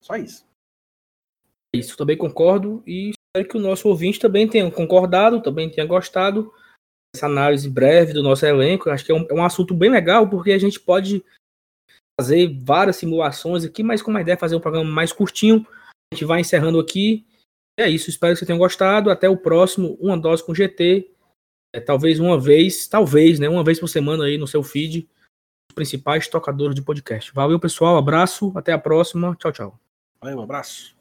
Só 0.00 0.16
isso. 0.16 0.46
Isso, 1.74 1.96
também 1.96 2.16
concordo 2.16 2.82
e 2.86 3.10
espero 3.10 3.48
que 3.50 3.58
o 3.58 3.60
nosso 3.60 3.86
ouvinte 3.88 4.18
também 4.18 4.48
tenha 4.48 4.70
concordado, 4.70 5.42
também 5.42 5.68
tenha 5.68 5.86
gostado. 5.86 6.50
Essa 7.14 7.26
análise 7.26 7.68
breve 7.70 8.12
do 8.12 8.22
nosso 8.22 8.44
elenco. 8.44 8.90
Acho 8.90 9.04
que 9.04 9.12
é 9.12 9.14
um, 9.14 9.26
é 9.30 9.34
um 9.34 9.44
assunto 9.44 9.72
bem 9.72 9.90
legal, 9.90 10.28
porque 10.28 10.52
a 10.52 10.58
gente 10.58 10.80
pode 10.80 11.24
fazer 12.20 12.48
várias 12.62 12.96
simulações 12.96 13.64
aqui, 13.64 13.82
mas 13.82 14.02
com 14.02 14.10
uma 14.10 14.20
ideia 14.20 14.36
de 14.36 14.40
fazer 14.40 14.56
um 14.56 14.60
programa 14.60 14.90
mais 14.90 15.12
curtinho. 15.12 15.66
A 16.12 16.14
gente 16.14 16.24
vai 16.24 16.40
encerrando 16.40 16.78
aqui. 16.78 17.24
é 17.78 17.88
isso, 17.88 18.10
espero 18.10 18.32
que 18.32 18.38
vocês 18.38 18.46
tenham 18.46 18.58
gostado. 18.58 19.10
Até 19.10 19.28
o 19.28 19.36
próximo, 19.36 19.96
uma 20.00 20.18
dose 20.18 20.44
com 20.44 20.54
GT. 20.54 21.10
É, 21.74 21.80
talvez 21.80 22.20
uma 22.20 22.38
vez, 22.38 22.86
talvez, 22.86 23.38
né? 23.40 23.48
Uma 23.48 23.64
vez 23.64 23.80
por 23.80 23.88
semana 23.88 24.24
aí 24.24 24.38
no 24.38 24.46
seu 24.46 24.62
feed, 24.62 25.08
os 25.70 25.74
principais 25.74 26.28
tocadores 26.28 26.74
de 26.74 26.82
podcast. 26.82 27.32
Valeu, 27.32 27.58
pessoal. 27.58 27.96
Abraço, 27.96 28.52
até 28.54 28.72
a 28.72 28.78
próxima. 28.78 29.34
Tchau, 29.36 29.52
tchau. 29.52 29.80
Valeu, 30.20 30.38
um 30.38 30.42
abraço. 30.42 30.93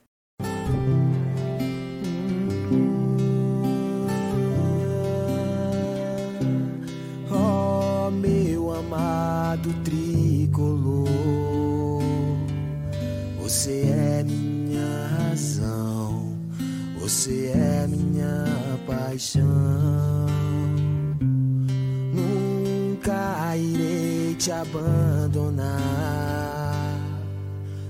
Você 13.54 13.84
é 13.86 14.24
minha 14.24 15.08
razão, 15.16 16.36
você 17.00 17.52
é 17.56 17.86
minha 17.88 18.46
paixão. 18.88 19.46
Nunca 22.12 23.56
irei 23.56 24.34
te 24.40 24.52
abandonar, 24.52 25.70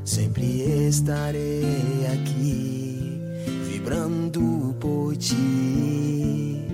sempre 0.03 0.87
estarei 0.89 2.07
aqui, 2.11 3.21
vibrando 3.65 4.75
por 4.81 5.15
ti. 5.15 6.67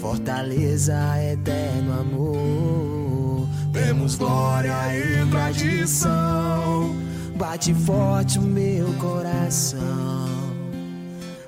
Fortaleza, 0.00 0.98
eterno 1.22 2.00
amor. 2.00 3.48
Temos 3.72 4.16
glória 4.16 4.74
e 4.96 5.24
tradição. 5.30 6.99
Bate 7.40 7.72
forte 7.72 8.38
o 8.38 8.42
meu 8.42 8.92
coração. 8.98 10.28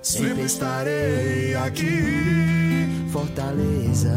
Sempre 0.01 0.45
estarei 0.45 1.55
aqui, 1.55 2.89
Fortaleza. 3.13 4.17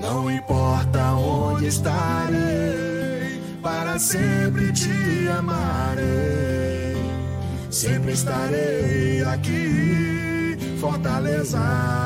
Não 0.00 0.30
importa 0.30 1.14
onde 1.14 1.66
estarei, 1.66 3.42
para 3.60 3.98
sempre 3.98 4.72
te 4.72 5.26
amarei. 5.36 6.94
Sempre 7.68 8.12
estarei 8.12 9.24
aqui, 9.24 10.56
Fortaleza. 10.80 12.05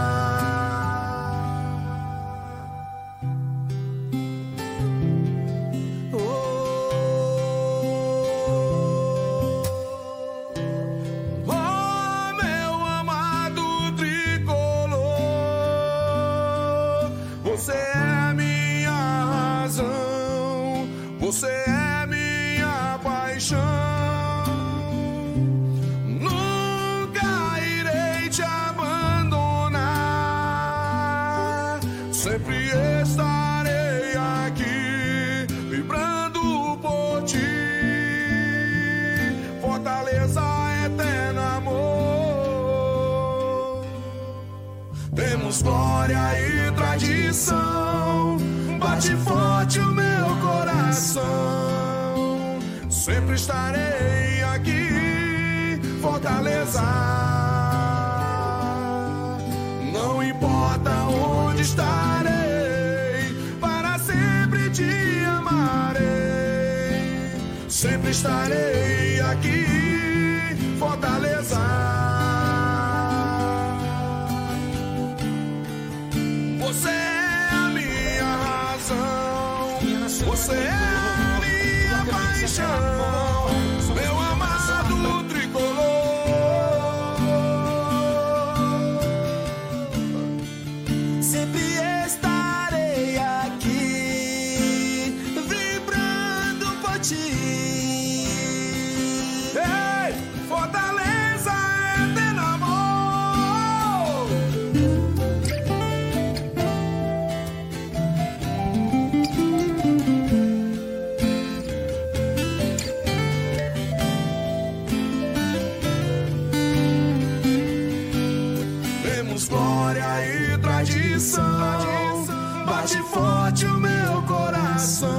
Tradição. 121.21 122.25
Bate 122.65 123.03
forte 123.03 123.67
o 123.67 123.79
meu 123.79 124.23
coração. 124.23 125.11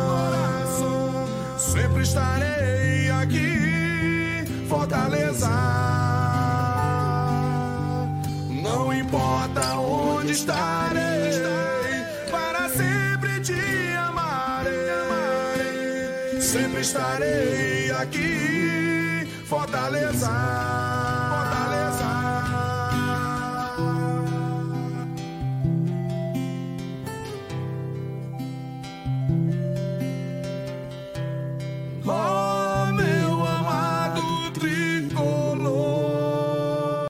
Sempre 1.58 2.02
estarei 2.02 3.12
aqui, 3.12 4.44
Fortaleza. 4.68 5.50
Não 8.50 8.92
importa 8.94 9.76
onde 9.76 10.32
estarei, 10.32 11.42
para 12.32 12.68
sempre 12.70 13.40
te 13.42 13.54
amarei. 13.98 14.72
Sempre 16.42 16.82
estarei 16.82 17.92
aqui, 17.92 19.28
Fortaleza. 19.46 20.90